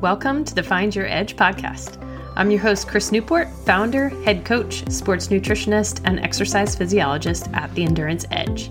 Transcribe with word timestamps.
Welcome 0.00 0.44
to 0.44 0.54
the 0.54 0.62
Find 0.62 0.94
Your 0.94 1.06
Edge 1.06 1.34
podcast. 1.34 2.00
I'm 2.36 2.52
your 2.52 2.60
host, 2.60 2.86
Chris 2.86 3.10
Newport, 3.10 3.48
founder, 3.66 4.10
head 4.22 4.44
coach, 4.44 4.88
sports 4.92 5.26
nutritionist, 5.26 6.02
and 6.04 6.20
exercise 6.20 6.76
physiologist 6.76 7.48
at 7.52 7.74
the 7.74 7.82
Endurance 7.82 8.24
Edge. 8.30 8.70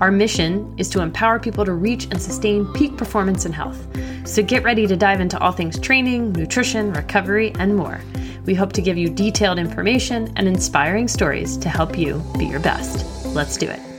Our 0.00 0.10
mission 0.10 0.74
is 0.76 0.88
to 0.88 1.02
empower 1.02 1.38
people 1.38 1.64
to 1.64 1.72
reach 1.72 2.06
and 2.06 2.20
sustain 2.20 2.66
peak 2.72 2.96
performance 2.96 3.44
and 3.44 3.54
health. 3.54 3.86
So 4.26 4.42
get 4.42 4.64
ready 4.64 4.88
to 4.88 4.96
dive 4.96 5.20
into 5.20 5.38
all 5.38 5.52
things 5.52 5.78
training, 5.78 6.32
nutrition, 6.32 6.92
recovery, 6.92 7.52
and 7.60 7.76
more. 7.76 8.00
We 8.44 8.54
hope 8.54 8.72
to 8.72 8.82
give 8.82 8.98
you 8.98 9.08
detailed 9.08 9.60
information 9.60 10.32
and 10.34 10.48
inspiring 10.48 11.06
stories 11.06 11.56
to 11.58 11.68
help 11.68 11.96
you 11.96 12.20
be 12.38 12.46
your 12.46 12.58
best. 12.58 13.06
Let's 13.26 13.56
do 13.56 13.68
it. 13.68 13.95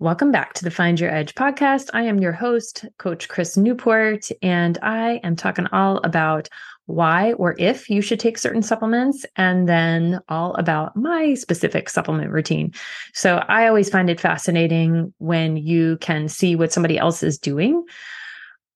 Welcome 0.00 0.32
back 0.32 0.54
to 0.54 0.64
the 0.64 0.72
Find 0.72 0.98
Your 0.98 1.14
Edge 1.14 1.36
podcast. 1.36 1.88
I 1.94 2.02
am 2.02 2.18
your 2.18 2.32
host, 2.32 2.84
Coach 2.98 3.28
Chris 3.28 3.56
Newport, 3.56 4.28
and 4.42 4.76
I 4.82 5.20
am 5.22 5.36
talking 5.36 5.68
all 5.68 5.98
about 5.98 6.48
why 6.86 7.34
or 7.34 7.54
if 7.60 7.88
you 7.88 8.02
should 8.02 8.18
take 8.18 8.36
certain 8.36 8.60
supplements, 8.60 9.24
and 9.36 9.68
then 9.68 10.18
all 10.28 10.54
about 10.54 10.96
my 10.96 11.34
specific 11.34 11.88
supplement 11.88 12.32
routine. 12.32 12.72
So 13.12 13.36
I 13.46 13.68
always 13.68 13.88
find 13.88 14.10
it 14.10 14.20
fascinating 14.20 15.14
when 15.18 15.56
you 15.56 15.96
can 15.98 16.28
see 16.28 16.56
what 16.56 16.72
somebody 16.72 16.98
else 16.98 17.22
is 17.22 17.38
doing. 17.38 17.84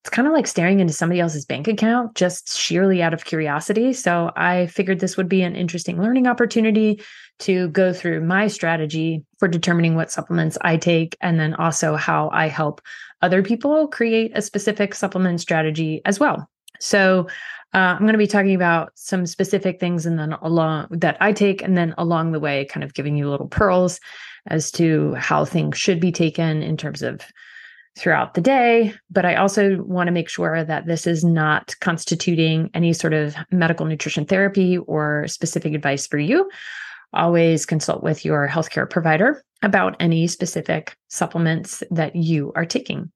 It's 0.03 0.09
kind 0.09 0.25
of 0.25 0.33
like 0.33 0.47
staring 0.47 0.79
into 0.79 0.93
somebody 0.93 1.19
else's 1.19 1.43
bank 1.43 1.67
account 1.67 2.15
just 2.15 2.57
sheerly 2.57 3.03
out 3.03 3.13
of 3.13 3.25
curiosity. 3.25 3.91
So 3.91 4.31
I 4.37 4.67
figured 4.67 5.01
this 5.01 5.17
would 5.17 5.27
be 5.27 5.41
an 5.41 5.57
interesting 5.57 6.01
learning 6.01 6.27
opportunity 6.27 7.01
to 7.39 7.69
go 7.69 7.93
through 7.93 8.21
my 8.21 8.47
strategy 8.47 9.23
for 9.37 9.47
determining 9.47 9.95
what 9.95 10.11
supplements 10.11 10.57
I 10.61 10.77
take, 10.77 11.17
and 11.21 11.39
then 11.39 11.53
also 11.55 11.95
how 11.95 12.29
I 12.33 12.47
help 12.47 12.81
other 13.21 13.41
people 13.41 13.87
create 13.87 14.31
a 14.35 14.41
specific 14.41 14.93
supplement 14.93 15.41
strategy 15.41 16.01
as 16.05 16.19
well. 16.19 16.49
So, 16.79 17.27
uh, 17.73 17.77
I'm 17.77 17.99
going 17.99 18.13
to 18.13 18.17
be 18.17 18.25
talking 18.25 18.55
about 18.55 18.91
some 18.95 19.27
specific 19.27 19.79
things 19.79 20.07
and 20.07 20.17
then 20.17 20.33
along 20.33 20.87
that 20.89 21.17
I 21.19 21.31
take, 21.33 21.61
and 21.61 21.77
then 21.77 21.93
along 21.97 22.31
the 22.31 22.39
way, 22.39 22.65
kind 22.65 22.83
of 22.83 22.93
giving 22.95 23.15
you 23.15 23.29
little 23.29 23.47
pearls 23.47 23.99
as 24.47 24.71
to 24.71 25.13
how 25.15 25.45
things 25.45 25.77
should 25.77 25.99
be 25.99 26.11
taken 26.11 26.63
in 26.63 26.77
terms 26.77 27.03
of 27.03 27.21
throughout 27.97 28.33
the 28.33 28.41
day. 28.41 28.93
But 29.11 29.25
I 29.25 29.35
also 29.35 29.83
want 29.83 30.07
to 30.07 30.11
make 30.11 30.29
sure 30.29 30.63
that 30.63 30.87
this 30.87 31.05
is 31.05 31.23
not 31.23 31.75
constituting 31.81 32.71
any 32.73 32.93
sort 32.93 33.13
of 33.13 33.35
medical 33.51 33.85
nutrition 33.85 34.25
therapy 34.25 34.77
or 34.77 35.27
specific 35.27 35.73
advice 35.73 36.07
for 36.07 36.17
you 36.17 36.49
always 37.13 37.65
consult 37.65 38.03
with 38.03 38.25
your 38.25 38.47
healthcare 38.47 38.89
provider 38.89 39.43
about 39.61 39.95
any 39.99 40.27
specific 40.27 40.95
supplements 41.07 41.83
that 41.91 42.15
you 42.15 42.51
are 42.55 42.65
taking. 42.65 43.11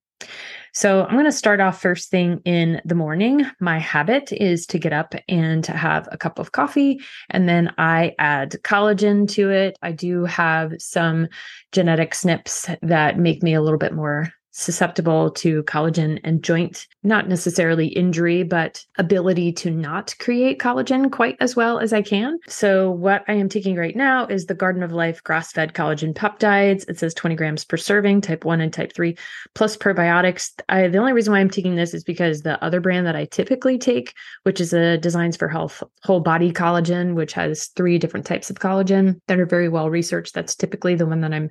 So, 0.76 1.04
I'm 1.04 1.14
going 1.14 1.26
to 1.26 1.32
start 1.32 1.60
off 1.60 1.82
first 1.82 2.10
thing 2.10 2.40
in 2.46 2.82
the 2.86 2.96
morning. 2.96 3.46
My 3.60 3.78
habit 3.78 4.32
is 4.32 4.66
to 4.68 4.80
get 4.80 4.94
up 4.94 5.14
and 5.28 5.64
to 5.66 5.74
have 5.74 6.08
a 6.12 6.18
cup 6.18 6.40
of 6.40 6.52
coffee, 6.52 7.02
and 7.30 7.48
then 7.48 7.74
I 7.78 8.16
add 8.18 8.58
collagen 8.64 9.28
to 9.34 9.52
it. 9.52 9.78
I 9.82 9.92
do 9.92 10.26
have 10.26 10.74
some 10.80 11.28
genetic 11.72 12.14
SNPs 12.14 12.78
that 12.82 13.20
make 13.20 13.44
me 13.44 13.54
a 13.54 13.62
little 13.62 13.78
bit 13.78 13.94
more 13.94 14.32
susceptible 14.54 15.32
to 15.32 15.64
collagen 15.64 16.20
and 16.24 16.44
joint, 16.44 16.88
not 17.02 17.28
necessarily 17.28 17.88
injury, 17.88 18.44
but 18.44 18.86
ability 18.98 19.52
to 19.52 19.72
not 19.72 20.16
create 20.20 20.60
collagen 20.60 21.12
quite 21.12 21.36
as 21.40 21.56
well 21.56 21.80
as 21.80 21.92
I 21.92 22.04
can. 22.04 22.40
So, 22.48 22.92
what 22.92 23.26
I 23.28 23.34
am 23.34 23.50
taking 23.50 23.76
right 23.76 23.96
now 23.96 24.28
is 24.28 24.46
the 24.46 24.54
Garden 24.54 24.84
of 24.84 24.92
Life 24.92 25.24
grass 25.24 25.52
fed 25.52 25.74
collagen 25.74 26.14
peptides. 26.14 26.88
It 26.88 27.00
says 27.00 27.14
20 27.16 27.36
grams 27.36 27.66
per 27.66 27.78
serving, 27.78 28.22
type 28.22 28.46
1 28.46 28.62
and 28.62 28.72
type 28.72 28.94
3, 28.94 29.18
plus 29.56 29.76
probiotics. 29.76 30.52
I, 30.70 30.88
the 30.88 31.00
only 31.00 31.14
reason 31.14 31.34
why 31.34 31.40
I'm 31.40 31.50
taking 31.50 31.76
this 31.76 31.94
is 31.94 32.04
because 32.04 32.44
the 32.44 32.64
other 32.64 32.80
brand 32.80 33.08
that 33.08 33.16
I 33.16 33.26
typically 33.26 33.80
take, 33.80 34.14
which 34.44 34.62
is 34.62 34.72
a 34.72 34.98
Designs 35.00 35.36
for 35.36 35.48
Health 35.48 35.84
whole 36.04 36.20
body 36.20 36.54
collagen, 36.54 37.16
which 37.16 37.34
has 37.34 37.68
three 37.76 37.98
different 37.98 38.28
types 38.28 38.52
of 38.52 38.60
collagen 38.60 39.20
that 39.28 39.40
are 39.40 39.48
very 39.48 39.68
well 39.68 39.90
researched, 39.90 40.36
that's 40.36 40.56
typically 40.56 40.94
the 40.94 41.08
one 41.08 41.22
that 41.22 41.34
I'm 41.34 41.50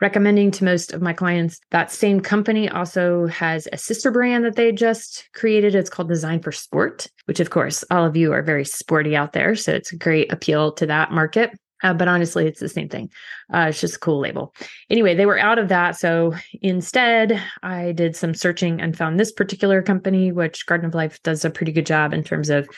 recommending 0.00 0.50
to 0.50 0.64
most 0.64 0.92
of 0.92 1.00
my 1.00 1.14
clients. 1.14 1.60
That 1.70 1.90
same 1.90 2.20
company 2.20 2.41
also 2.48 3.26
has 3.26 3.68
a 3.72 3.78
sister 3.78 4.10
brand 4.10 4.44
that 4.44 4.56
they 4.56 4.72
just 4.72 5.28
created. 5.34 5.74
It's 5.74 5.90
called 5.90 6.08
Design 6.08 6.40
for 6.40 6.52
Sport, 6.52 7.08
which, 7.26 7.40
of 7.40 7.50
course, 7.50 7.84
all 7.90 8.04
of 8.04 8.16
you 8.16 8.32
are 8.32 8.42
very 8.42 8.64
sporty 8.64 9.16
out 9.16 9.32
there. 9.32 9.54
So 9.54 9.72
it's 9.72 9.92
a 9.92 9.96
great 9.96 10.32
appeal 10.32 10.72
to 10.72 10.86
that 10.86 11.10
market. 11.12 11.50
Uh, 11.82 11.92
but 11.92 12.08
honestly, 12.08 12.46
it's 12.46 12.60
the 12.60 12.68
same 12.68 12.88
thing. 12.88 13.10
Uh, 13.52 13.66
it's 13.68 13.80
just 13.80 13.96
a 13.96 13.98
cool 13.98 14.20
label. 14.20 14.54
Anyway, 14.88 15.14
they 15.14 15.26
were 15.26 15.38
out 15.38 15.58
of 15.58 15.68
that. 15.68 15.96
So 15.96 16.34
instead, 16.60 17.42
I 17.62 17.92
did 17.92 18.14
some 18.14 18.34
searching 18.34 18.80
and 18.80 18.96
found 18.96 19.18
this 19.18 19.32
particular 19.32 19.82
company, 19.82 20.30
which 20.32 20.66
Garden 20.66 20.86
of 20.86 20.94
Life 20.94 21.20
does 21.22 21.44
a 21.44 21.50
pretty 21.50 21.72
good 21.72 21.86
job 21.86 22.14
in 22.14 22.22
terms 22.22 22.50
of, 22.50 22.68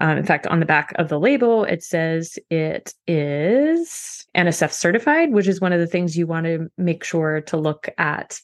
um, 0.00 0.18
in 0.18 0.24
fact, 0.24 0.46
on 0.48 0.60
the 0.60 0.66
back 0.66 0.92
of 0.96 1.08
the 1.08 1.20
label, 1.20 1.64
it 1.64 1.82
says 1.82 2.38
it 2.50 2.92
is 3.06 4.26
NSF 4.36 4.72
certified, 4.72 5.32
which 5.32 5.46
is 5.46 5.60
one 5.60 5.72
of 5.72 5.80
the 5.80 5.86
things 5.86 6.16
you 6.16 6.26
want 6.26 6.46
to 6.46 6.68
make 6.76 7.04
sure 7.04 7.40
to 7.42 7.56
look 7.56 7.88
at 7.96 8.40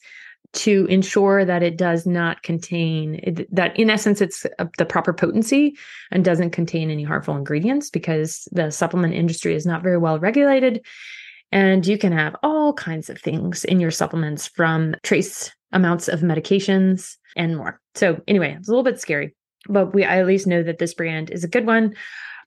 to 0.53 0.85
ensure 0.85 1.45
that 1.45 1.63
it 1.63 1.77
does 1.77 2.05
not 2.05 2.43
contain 2.43 3.45
that 3.51 3.77
in 3.77 3.89
essence 3.89 4.21
it's 4.21 4.45
uh, 4.59 4.65
the 4.77 4.85
proper 4.85 5.13
potency 5.13 5.77
and 6.11 6.23
doesn't 6.25 6.51
contain 6.51 6.89
any 6.89 7.03
harmful 7.03 7.35
ingredients 7.35 7.89
because 7.89 8.47
the 8.51 8.71
supplement 8.71 9.13
industry 9.13 9.55
is 9.55 9.65
not 9.65 9.83
very 9.83 9.97
well 9.97 10.19
regulated. 10.19 10.85
And 11.51 11.85
you 11.85 11.97
can 11.97 12.11
have 12.11 12.35
all 12.43 12.73
kinds 12.73 13.09
of 13.09 13.19
things 13.19 13.63
in 13.63 13.79
your 13.79 13.91
supplements 13.91 14.47
from 14.47 14.95
trace 15.03 15.51
amounts 15.71 16.07
of 16.07 16.21
medications 16.21 17.15
and 17.35 17.57
more. 17.57 17.79
So 17.95 18.21
anyway 18.27 18.55
it's 18.57 18.67
a 18.67 18.71
little 18.71 18.83
bit 18.83 18.99
scary 18.99 19.35
but 19.67 19.93
we 19.93 20.03
I 20.03 20.19
at 20.19 20.27
least 20.27 20.47
know 20.47 20.63
that 20.63 20.79
this 20.79 20.93
brand 20.93 21.29
is 21.29 21.43
a 21.43 21.49
good 21.49 21.65
one. 21.65 21.95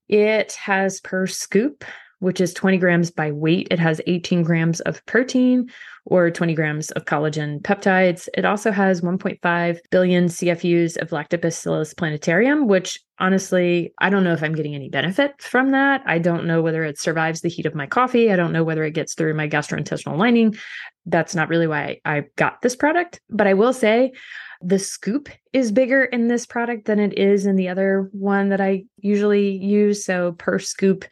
It 0.09 0.53
has 0.53 1.01
per 1.01 1.27
scoop 1.27 1.85
which 2.21 2.41
is 2.41 2.53
20 2.55 2.79
grams 2.79 3.11
by 3.11 3.31
weight. 3.31 3.69
It 3.71 3.79
has 3.79 4.01
18 4.07 4.43
grams 4.43 4.81
of 4.81 5.05
protein 5.07 5.71
or 6.05 6.31
20 6.31 6.55
grams 6.55 6.91
of 6.93 7.05
collagen 7.05 7.61
peptides. 7.61 8.29
It 8.35 8.45
also 8.45 8.73
has 8.73 9.03
1.5 9.03 9.79
billion 9.91 10.27
CFUs 10.27 10.97
of 10.97 11.11
Lactobacillus 11.11 11.97
plantarum, 11.97 12.67
which 12.67 12.99
honestly, 13.19 13.93
I 13.99 14.11
don't 14.11 14.25
know 14.25 14.33
if 14.33 14.43
I'm 14.43 14.55
getting 14.55 14.75
any 14.75 14.89
benefit 14.89 15.41
from 15.41 15.71
that. 15.73 16.03
I 16.07 16.19
don't 16.19 16.47
know 16.47 16.63
whether 16.63 16.83
it 16.83 16.99
survives 16.99 17.43
the 17.43 17.49
heat 17.49 17.67
of 17.67 17.75
my 17.75 17.87
coffee. 17.87 18.33
I 18.33 18.37
don't 18.37 18.53
know 18.53 18.65
whether 18.65 18.85
it 18.85 18.93
gets 18.93 19.15
through 19.15 19.35
my 19.35 19.49
gastrointestinal 19.49 20.17
lining. 20.17 20.57
That's 21.07 21.35
not 21.35 21.49
really 21.49 21.67
why 21.67 22.01
I 22.05 22.25
got 22.37 22.63
this 22.63 22.75
product. 22.75 23.21
But 23.29 23.47
I 23.47 23.55
will 23.55 23.73
say, 23.73 24.13
the 24.61 24.79
scoop 24.79 25.29
is 25.53 25.71
bigger 25.71 26.05
in 26.05 26.27
this 26.27 26.45
product 26.45 26.87
than 26.87 26.99
it 26.99 27.17
is 27.17 27.47
in 27.47 27.57
the 27.57 27.69
other 27.69 28.09
one 28.13 28.49
that 28.49 28.61
I 28.61 28.85
usually 28.97 29.51
use. 29.51 30.05
So 30.05 30.33
per 30.33 30.59
scoop, 30.59 31.05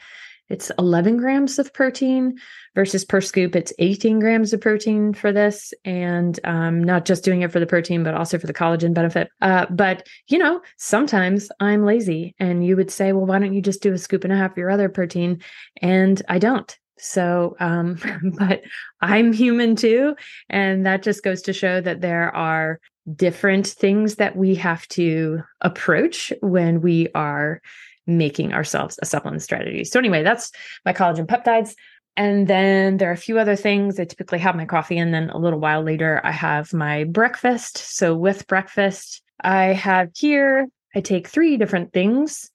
it's 0.49 0.71
11 0.79 1.17
grams 1.17 1.59
of 1.59 1.73
protein 1.73 2.37
versus 2.75 3.05
per 3.05 3.21
scoop 3.21 3.57
it's 3.57 3.73
18 3.79 4.21
grams 4.21 4.53
of 4.53 4.61
protein 4.61 5.12
for 5.12 5.33
this 5.33 5.73
and 5.84 6.39
um, 6.45 6.83
not 6.83 7.05
just 7.05 7.25
doing 7.25 7.43
it 7.43 7.53
for 7.53 7.61
the 7.61 7.67
protein 7.67 8.03
but 8.03 8.15
also 8.15 8.39
for 8.39 8.47
the 8.47 8.55
collagen 8.55 8.95
benefit. 8.95 9.29
Uh, 9.41 9.67
but 9.71 10.06
you 10.29 10.39
know 10.39 10.61
sometimes 10.77 11.49
i'm 11.61 11.85
lazy 11.85 12.35
and 12.39 12.65
you 12.65 12.77
would 12.77 12.91
say 12.91 13.12
well 13.12 13.27
why 13.27 13.39
don't 13.39 13.55
you 13.55 13.62
just 13.62 13.83
do 13.83 13.93
a 13.93 13.99
scoop 13.99 14.25
and 14.25 14.33
a 14.33 14.37
half 14.37 14.53
of 14.53 14.59
your 14.59 14.71
other 14.71 14.89
protein? 14.89 15.41
And 15.83 16.21
i 16.29 16.39
don't. 16.39 16.77
So 16.99 17.56
um, 17.61 17.99
but 18.39 18.62
i'm 19.01 19.33
human 19.33 19.77
too 19.77 20.17
and 20.49 20.87
that 20.87 21.03
just 21.03 21.23
goes 21.23 21.43
to 21.43 21.53
show 21.53 21.81
that 21.81 22.01
there 22.01 22.35
are 22.35 22.81
different 23.15 23.67
things 23.67 24.17
that 24.17 24.37
we 24.37 24.55
have 24.56 24.87
to 24.89 25.41
approach 25.61 26.33
when 26.41 26.81
we 26.81 27.09
are 27.15 27.61
making 28.06 28.53
ourselves 28.53 28.99
a 29.03 29.06
supplement 29.06 29.43
strategy. 29.43 29.84
So, 29.84 29.99
anyway, 29.99 30.22
that's 30.22 30.53
my 30.84 30.93
collagen 30.93 31.27
peptides. 31.27 31.75
And 32.17 32.47
then 32.47 32.97
there 32.97 33.11
are 33.11 33.12
a 33.12 33.19
few 33.19 33.39
other 33.39 33.56
things. 33.56 34.00
I 34.00 34.05
typically 34.05 34.39
have 34.39 34.56
my 34.56 34.65
coffee, 34.65 34.99
and 34.99 35.12
then 35.12 35.31
a 35.31 35.39
little 35.39 35.61
while 35.61 35.83
later, 35.83 36.21
I 36.25 36.33
have 36.33 36.72
my 36.72 37.05
breakfast. 37.05 37.78
So, 37.78 38.17
with 38.17 38.47
breakfast, 38.47 39.22
I 39.43 39.67
have 39.67 40.11
here, 40.17 40.69
I 40.94 41.00
take 41.00 41.29
three 41.29 41.56
different 41.56 41.93
things. 41.93 42.50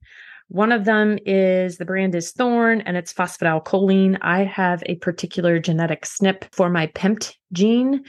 One 0.47 0.73
of 0.73 0.83
them 0.83 1.17
is 1.25 1.77
the 1.77 1.85
brand 1.85 2.13
is 2.13 2.31
Thorne 2.31 2.81
and 2.81 2.97
it's 2.97 3.13
phosphatidylcholine. 3.13 4.17
I 4.21 4.43
have 4.43 4.83
a 4.85 4.95
particular 4.95 5.59
genetic 5.59 6.03
SNP 6.03 6.53
for 6.53 6.69
my 6.69 6.87
PEMT 6.87 7.35
gene 7.53 8.03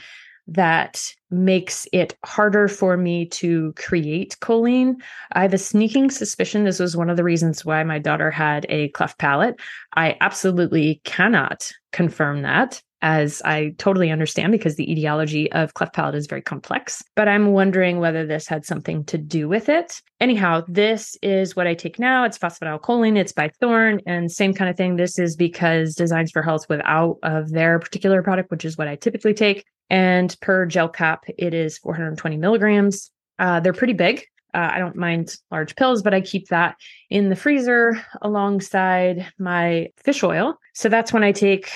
that 0.47 1.13
makes 1.31 1.87
it 1.93 2.15
harder 2.25 2.67
for 2.67 2.97
me 2.97 3.25
to 3.25 3.73
create 3.73 4.37
choline. 4.41 4.95
I 5.31 5.41
have 5.41 5.53
a 5.53 5.57
sneaking 5.57 6.11
suspicion 6.11 6.63
this 6.63 6.79
was 6.79 6.97
one 6.97 7.09
of 7.09 7.17
the 7.17 7.23
reasons 7.23 7.65
why 7.65 7.83
my 7.83 7.99
daughter 7.99 8.29
had 8.29 8.65
a 8.69 8.89
cleft 8.89 9.17
palate. 9.17 9.59
I 9.95 10.17
absolutely 10.21 11.01
cannot 11.03 11.71
confirm 11.91 12.41
that 12.43 12.81
as 13.03 13.41
I 13.43 13.75
totally 13.77 14.09
understand 14.09 14.53
because 14.53 14.77
the 14.77 14.89
etiology 14.89 15.51
of 15.51 15.73
cleft 15.73 15.93
palate 15.93 16.15
is 16.15 16.25
very 16.25 16.41
complex. 16.41 17.03
But 17.15 17.27
I'm 17.27 17.51
wondering 17.51 17.99
whether 17.99 18.25
this 18.25 18.47
had 18.47 18.65
something 18.65 19.03
to 19.05 19.17
do 19.17 19.49
with 19.49 19.67
it. 19.67 20.01
Anyhow, 20.21 20.63
this 20.69 21.17
is 21.21 21.53
what 21.53 21.67
I 21.67 21.73
take 21.73 21.99
now. 21.99 22.23
It's 22.23 22.37
phosphatidylcholine. 22.37 23.17
It's 23.17 23.33
by 23.33 23.49
Thorne, 23.59 23.99
and 24.07 24.31
same 24.31 24.53
kind 24.53 24.69
of 24.69 24.77
thing. 24.77 24.95
This 24.95 25.19
is 25.19 25.35
because 25.35 25.95
Designs 25.95 26.31
for 26.31 26.41
Health 26.41 26.65
without 26.69 27.17
of 27.23 27.51
their 27.51 27.77
particular 27.77 28.23
product, 28.23 28.49
which 28.49 28.63
is 28.63 28.77
what 28.77 28.87
I 28.87 28.95
typically 28.95 29.33
take. 29.33 29.65
And 29.89 30.35
per 30.41 30.65
gel 30.65 30.89
cap, 30.89 31.25
it 31.37 31.53
is 31.53 31.77
420 31.77 32.37
milligrams. 32.37 33.11
Uh, 33.39 33.59
they're 33.59 33.73
pretty 33.73 33.93
big. 33.93 34.25
Uh, 34.53 34.69
I 34.73 34.79
don't 34.79 34.95
mind 34.95 35.35
large 35.49 35.75
pills, 35.75 36.03
but 36.03 36.13
I 36.13 36.21
keep 36.21 36.49
that 36.49 36.75
in 37.09 37.29
the 37.29 37.35
freezer 37.35 37.99
alongside 38.21 39.27
my 39.39 39.89
fish 39.97 40.23
oil. 40.23 40.59
So 40.73 40.89
that's 40.89 41.11
when 41.11 41.23
I 41.23 41.31
take 41.31 41.71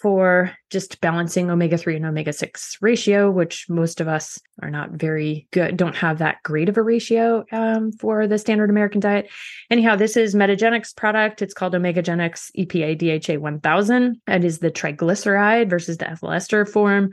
for 0.00 0.52
just 0.70 1.00
balancing 1.00 1.50
omega 1.50 1.78
3 1.78 1.96
and 1.96 2.06
omega 2.06 2.32
6 2.32 2.78
ratio, 2.80 3.30
which 3.30 3.66
most 3.68 4.00
of 4.00 4.08
us 4.08 4.38
are 4.62 4.70
not 4.70 4.92
very 4.92 5.48
good, 5.50 5.76
don't 5.76 5.96
have 5.96 6.18
that 6.18 6.42
great 6.42 6.68
of 6.68 6.76
a 6.76 6.82
ratio 6.82 7.44
um, 7.52 7.92
for 7.92 8.26
the 8.26 8.38
standard 8.38 8.70
American 8.70 9.00
diet. 9.00 9.28
Anyhow, 9.70 9.96
this 9.96 10.16
is 10.16 10.34
Metagenics 10.34 10.94
product. 10.94 11.42
It's 11.42 11.54
called 11.54 11.72
Omegagenics 11.72 12.50
EPA 12.56 13.22
DHA 13.26 13.40
1000. 13.40 14.20
It 14.28 14.44
is 14.44 14.58
the 14.58 14.70
triglyceride 14.70 15.70
versus 15.70 15.96
the 15.96 16.10
ethyl 16.10 16.32
ester 16.32 16.66
form 16.66 17.12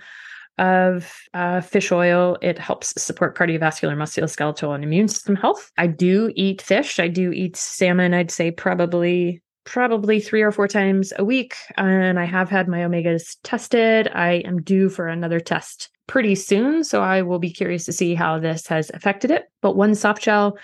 of 0.58 1.14
uh, 1.34 1.62
fish 1.62 1.92
oil. 1.92 2.38
It 2.42 2.58
helps 2.58 2.94
support 3.02 3.38
cardiovascular, 3.38 3.96
musculoskeletal, 3.96 4.74
and 4.74 4.84
immune 4.84 5.08
system 5.08 5.36
health. 5.36 5.72
I 5.78 5.88
do 5.88 6.32
eat 6.36 6.62
fish. 6.62 7.00
I 7.00 7.08
do 7.08 7.32
eat 7.32 7.56
salmon. 7.56 8.14
I'd 8.14 8.32
say 8.32 8.52
probably 8.52 9.42
probably 9.66 10.20
three 10.20 10.44
or 10.44 10.52
four 10.52 10.68
times 10.68 11.12
a 11.18 11.26
week. 11.26 11.56
And 11.76 12.20
I 12.20 12.26
have 12.26 12.50
had 12.50 12.68
my 12.68 12.80
omegas 12.80 13.38
tested. 13.44 14.08
I 14.14 14.44
am 14.46 14.62
due 14.62 14.90
for 14.90 15.08
another 15.08 15.40
test 15.40 15.90
pretty 16.08 16.36
soon. 16.36 16.84
So 16.84 17.02
I 17.02 17.24
will 17.24 17.40
be 17.40 17.50
curious 17.50 17.86
to 17.86 17.94
see 17.94 18.14
how 18.14 18.38
this 18.38 18.68
has 18.68 18.92
affected 18.94 19.32
it. 19.32 19.46
But 19.62 19.76
one 19.76 19.96
soft 19.96 20.22
gel 20.22 20.58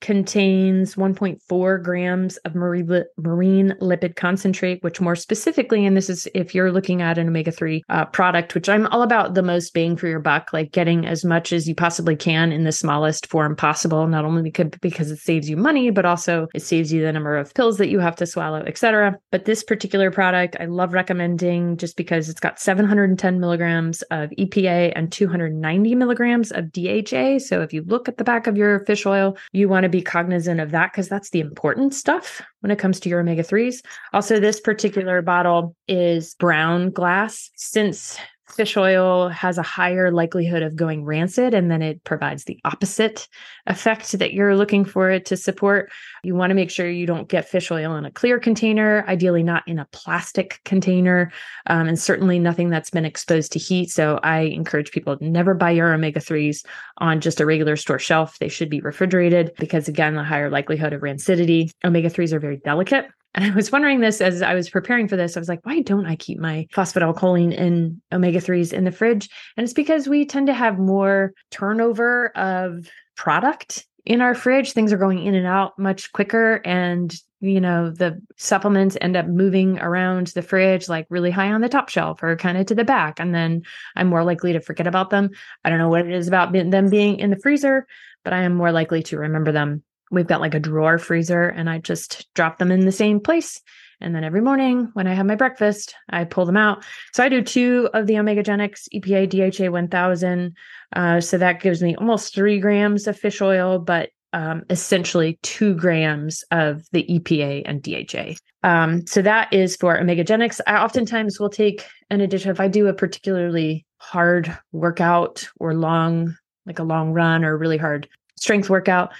contains 0.00 0.94
1.4 0.94 1.82
grams 1.82 2.36
of 2.38 2.54
marine, 2.54 3.74
lipid 3.80 4.16
concentrate, 4.16 4.82
which 4.82 5.00
more 5.00 5.16
specifically, 5.16 5.84
and 5.84 5.96
this 5.96 6.08
is 6.08 6.26
if 6.34 6.54
you're 6.54 6.72
looking 6.72 7.02
at 7.02 7.18
an 7.18 7.28
omega 7.28 7.52
3 7.52 7.82
uh, 7.88 8.04
product, 8.06 8.54
which 8.54 8.68
I'm 8.68 8.86
all 8.88 9.02
about 9.02 9.34
the 9.34 9.42
most 9.42 9.74
bang 9.74 9.96
for 9.96 10.08
your 10.08 10.20
buck, 10.20 10.52
like 10.52 10.72
getting 10.72 11.06
as 11.06 11.24
much 11.24 11.52
as 11.52 11.68
you 11.68 11.74
possibly 11.74 12.16
can 12.16 12.52
in 12.52 12.64
the 12.64 12.72
smallest 12.72 13.26
form 13.26 13.56
possible, 13.56 14.06
not 14.06 14.24
only 14.24 14.50
because 14.80 15.10
it 15.10 15.18
saves 15.18 15.48
you 15.48 15.56
money, 15.56 15.90
but 15.90 16.04
also 16.04 16.48
it 16.54 16.62
saves 16.62 16.92
you 16.92 17.02
the 17.02 17.12
number 17.12 17.36
of 17.36 17.52
pills 17.54 17.78
that 17.78 17.90
you 17.90 17.98
have 17.98 18.16
to 18.16 18.26
swallow, 18.26 18.62
etc. 18.66 19.16
But 19.30 19.44
this 19.44 19.62
particular 19.62 20.10
product, 20.10 20.56
I 20.58 20.66
love 20.66 20.92
recommending 20.92 21.76
just 21.76 21.96
because 21.96 22.28
it's 22.28 22.40
got 22.40 22.58
710 22.58 23.40
milligrams 23.40 24.02
of 24.10 24.30
EPA 24.30 24.92
and 24.96 25.12
290 25.12 25.94
milligrams 25.94 26.52
of 26.52 26.72
DHA. 26.72 27.40
So 27.40 27.60
if 27.60 27.72
you 27.72 27.82
look 27.82 28.08
at 28.08 28.16
the 28.16 28.24
back 28.24 28.46
of 28.46 28.56
your 28.56 28.84
fish 28.86 29.04
oil, 29.06 29.36
you 29.52 29.68
want 29.68 29.84
to 29.84 29.89
be 29.90 30.02
cognizant 30.02 30.60
of 30.60 30.70
that 30.70 30.92
because 30.92 31.08
that's 31.08 31.30
the 31.30 31.40
important 31.40 31.94
stuff 31.94 32.42
when 32.60 32.70
it 32.70 32.78
comes 32.78 33.00
to 33.00 33.08
your 33.08 33.20
omega 33.20 33.42
3s. 33.42 33.84
Also, 34.12 34.40
this 34.40 34.60
particular 34.60 35.22
bottle 35.22 35.76
is 35.88 36.34
brown 36.34 36.90
glass. 36.90 37.50
Since 37.56 38.18
fish 38.52 38.76
oil 38.76 39.28
has 39.28 39.58
a 39.58 39.62
higher 39.62 40.10
likelihood 40.10 40.62
of 40.62 40.76
going 40.76 41.04
rancid 41.04 41.54
and 41.54 41.70
then 41.70 41.82
it 41.82 42.02
provides 42.04 42.44
the 42.44 42.58
opposite 42.64 43.28
effect 43.66 44.12
that 44.12 44.32
you're 44.32 44.56
looking 44.56 44.84
for 44.84 45.10
it 45.10 45.24
to 45.26 45.36
support. 45.36 45.90
You 46.22 46.34
want 46.34 46.50
to 46.50 46.54
make 46.54 46.70
sure 46.70 46.88
you 46.88 47.06
don't 47.06 47.28
get 47.28 47.48
fish 47.48 47.70
oil 47.70 47.96
in 47.96 48.04
a 48.04 48.10
clear 48.10 48.38
container, 48.38 49.04
ideally 49.08 49.42
not 49.42 49.62
in 49.66 49.78
a 49.78 49.88
plastic 49.92 50.60
container, 50.64 51.32
um, 51.66 51.88
and 51.88 51.98
certainly 51.98 52.38
nothing 52.38 52.70
that's 52.70 52.90
been 52.90 53.04
exposed 53.04 53.52
to 53.52 53.58
heat. 53.58 53.90
So 53.90 54.18
I 54.22 54.40
encourage 54.40 54.92
people 54.92 55.16
to 55.16 55.28
never 55.28 55.54
buy 55.54 55.70
your 55.70 55.92
omega 55.92 56.20
3s 56.20 56.64
on 56.98 57.20
just 57.20 57.40
a 57.40 57.46
regular 57.46 57.76
store 57.76 57.98
shelf. 57.98 58.38
They 58.38 58.48
should 58.48 58.70
be 58.70 58.80
refrigerated 58.80 59.52
because, 59.58 59.88
again, 59.88 60.14
the 60.14 60.24
higher 60.24 60.50
likelihood 60.50 60.92
of 60.92 61.02
rancidity. 61.02 61.70
Omega 61.84 62.10
3s 62.10 62.32
are 62.32 62.40
very 62.40 62.58
delicate. 62.58 63.06
And 63.34 63.44
I 63.44 63.54
was 63.54 63.70
wondering 63.70 64.00
this 64.00 64.20
as 64.20 64.42
I 64.42 64.54
was 64.54 64.68
preparing 64.68 65.06
for 65.06 65.16
this. 65.16 65.36
I 65.36 65.40
was 65.40 65.48
like, 65.48 65.64
why 65.64 65.82
don't 65.82 66.06
I 66.06 66.16
keep 66.16 66.38
my 66.38 66.66
phosphatidylcholine 66.74 67.58
and 67.58 68.00
omega 68.12 68.40
3s 68.40 68.72
in 68.72 68.84
the 68.84 68.90
fridge? 68.90 69.28
And 69.56 69.64
it's 69.64 69.72
because 69.72 70.08
we 70.08 70.26
tend 70.26 70.48
to 70.48 70.54
have 70.54 70.78
more 70.78 71.32
turnover 71.50 72.36
of 72.36 72.90
product 73.16 73.86
in 74.04 74.20
our 74.20 74.34
fridge. 74.34 74.72
Things 74.72 74.92
are 74.92 74.98
going 74.98 75.24
in 75.24 75.36
and 75.36 75.46
out 75.46 75.78
much 75.78 76.10
quicker. 76.12 76.60
And, 76.64 77.14
you 77.40 77.60
know, 77.60 77.90
the 77.90 78.20
supplements 78.36 78.96
end 79.00 79.16
up 79.16 79.26
moving 79.26 79.78
around 79.78 80.28
the 80.28 80.42
fridge, 80.42 80.88
like 80.88 81.06
really 81.08 81.30
high 81.30 81.52
on 81.52 81.60
the 81.60 81.68
top 81.68 81.88
shelf 81.88 82.22
or 82.24 82.34
kind 82.34 82.58
of 82.58 82.66
to 82.66 82.74
the 82.74 82.82
back. 82.82 83.20
And 83.20 83.32
then 83.32 83.62
I'm 83.94 84.08
more 84.08 84.24
likely 84.24 84.52
to 84.54 84.60
forget 84.60 84.88
about 84.88 85.10
them. 85.10 85.30
I 85.64 85.70
don't 85.70 85.78
know 85.78 85.88
what 85.88 86.06
it 86.06 86.12
is 86.12 86.26
about 86.26 86.52
them 86.52 86.90
being 86.90 87.20
in 87.20 87.30
the 87.30 87.38
freezer, 87.38 87.86
but 88.24 88.32
I 88.32 88.42
am 88.42 88.54
more 88.54 88.72
likely 88.72 89.04
to 89.04 89.18
remember 89.18 89.52
them 89.52 89.84
we've 90.10 90.26
got 90.26 90.40
like 90.40 90.54
a 90.54 90.60
drawer 90.60 90.98
freezer 90.98 91.48
and 91.48 91.70
I 91.70 91.78
just 91.78 92.28
drop 92.34 92.58
them 92.58 92.70
in 92.70 92.84
the 92.84 92.92
same 92.92 93.20
place. 93.20 93.60
And 94.00 94.14
then 94.14 94.24
every 94.24 94.40
morning 94.40 94.88
when 94.94 95.06
I 95.06 95.14
have 95.14 95.26
my 95.26 95.34
breakfast, 95.34 95.94
I 96.08 96.24
pull 96.24 96.46
them 96.46 96.56
out. 96.56 96.84
So 97.12 97.22
I 97.22 97.28
do 97.28 97.42
two 97.42 97.88
of 97.92 98.06
the 98.06 98.14
Omegagenics 98.14 98.88
EPA 98.94 99.28
DHA 99.28 99.70
1000. 99.70 100.56
Uh, 100.96 101.20
so 101.20 101.38
that 101.38 101.60
gives 101.60 101.82
me 101.82 101.94
almost 101.96 102.34
three 102.34 102.58
grams 102.58 103.06
of 103.06 103.18
fish 103.18 103.40
oil, 103.42 103.78
but 103.78 104.10
um, 104.32 104.62
essentially 104.70 105.38
two 105.42 105.74
grams 105.74 106.44
of 106.50 106.88
the 106.92 107.04
EPA 107.04 107.62
and 107.66 107.82
DHA. 107.82 108.36
Um, 108.62 109.06
so 109.06 109.22
that 109.22 109.52
is 109.52 109.76
for 109.76 109.98
Omegagenics. 109.98 110.60
I 110.66 110.82
oftentimes 110.82 111.38
will 111.38 111.50
take 111.50 111.84
an 112.10 112.20
addition 112.20 112.50
if 112.50 112.60
I 112.60 112.68
do 112.68 112.86
a 112.86 112.94
particularly 112.94 113.86
hard 113.98 114.56
workout 114.72 115.48
or 115.58 115.74
long, 115.74 116.36
like 116.64 116.78
a 116.78 116.84
long 116.84 117.12
run 117.12 117.44
or 117.44 117.58
really 117.58 117.76
hard 117.76 118.08
strength 118.36 118.70
workout 118.70 119.12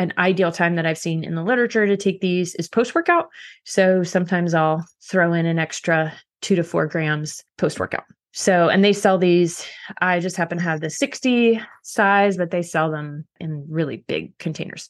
an 0.00 0.14
ideal 0.16 0.50
time 0.50 0.76
that 0.76 0.86
I've 0.86 0.98
seen 0.98 1.22
in 1.24 1.34
the 1.34 1.44
literature 1.44 1.86
to 1.86 1.96
take 1.96 2.20
these 2.20 2.54
is 2.54 2.68
post 2.68 2.94
workout. 2.94 3.28
So 3.64 4.02
sometimes 4.02 4.54
I'll 4.54 4.86
throw 5.02 5.34
in 5.34 5.44
an 5.44 5.58
extra 5.58 6.14
two 6.40 6.56
to 6.56 6.64
four 6.64 6.86
grams 6.86 7.44
post 7.58 7.78
workout. 7.78 8.04
So, 8.32 8.68
and 8.68 8.82
they 8.82 8.92
sell 8.92 9.18
these. 9.18 9.66
I 10.00 10.20
just 10.20 10.36
happen 10.36 10.56
to 10.58 10.64
have 10.64 10.80
the 10.80 10.88
60 10.88 11.60
size, 11.82 12.36
but 12.36 12.50
they 12.50 12.62
sell 12.62 12.90
them 12.90 13.26
in 13.40 13.66
really 13.68 14.04
big 14.06 14.38
containers. 14.38 14.88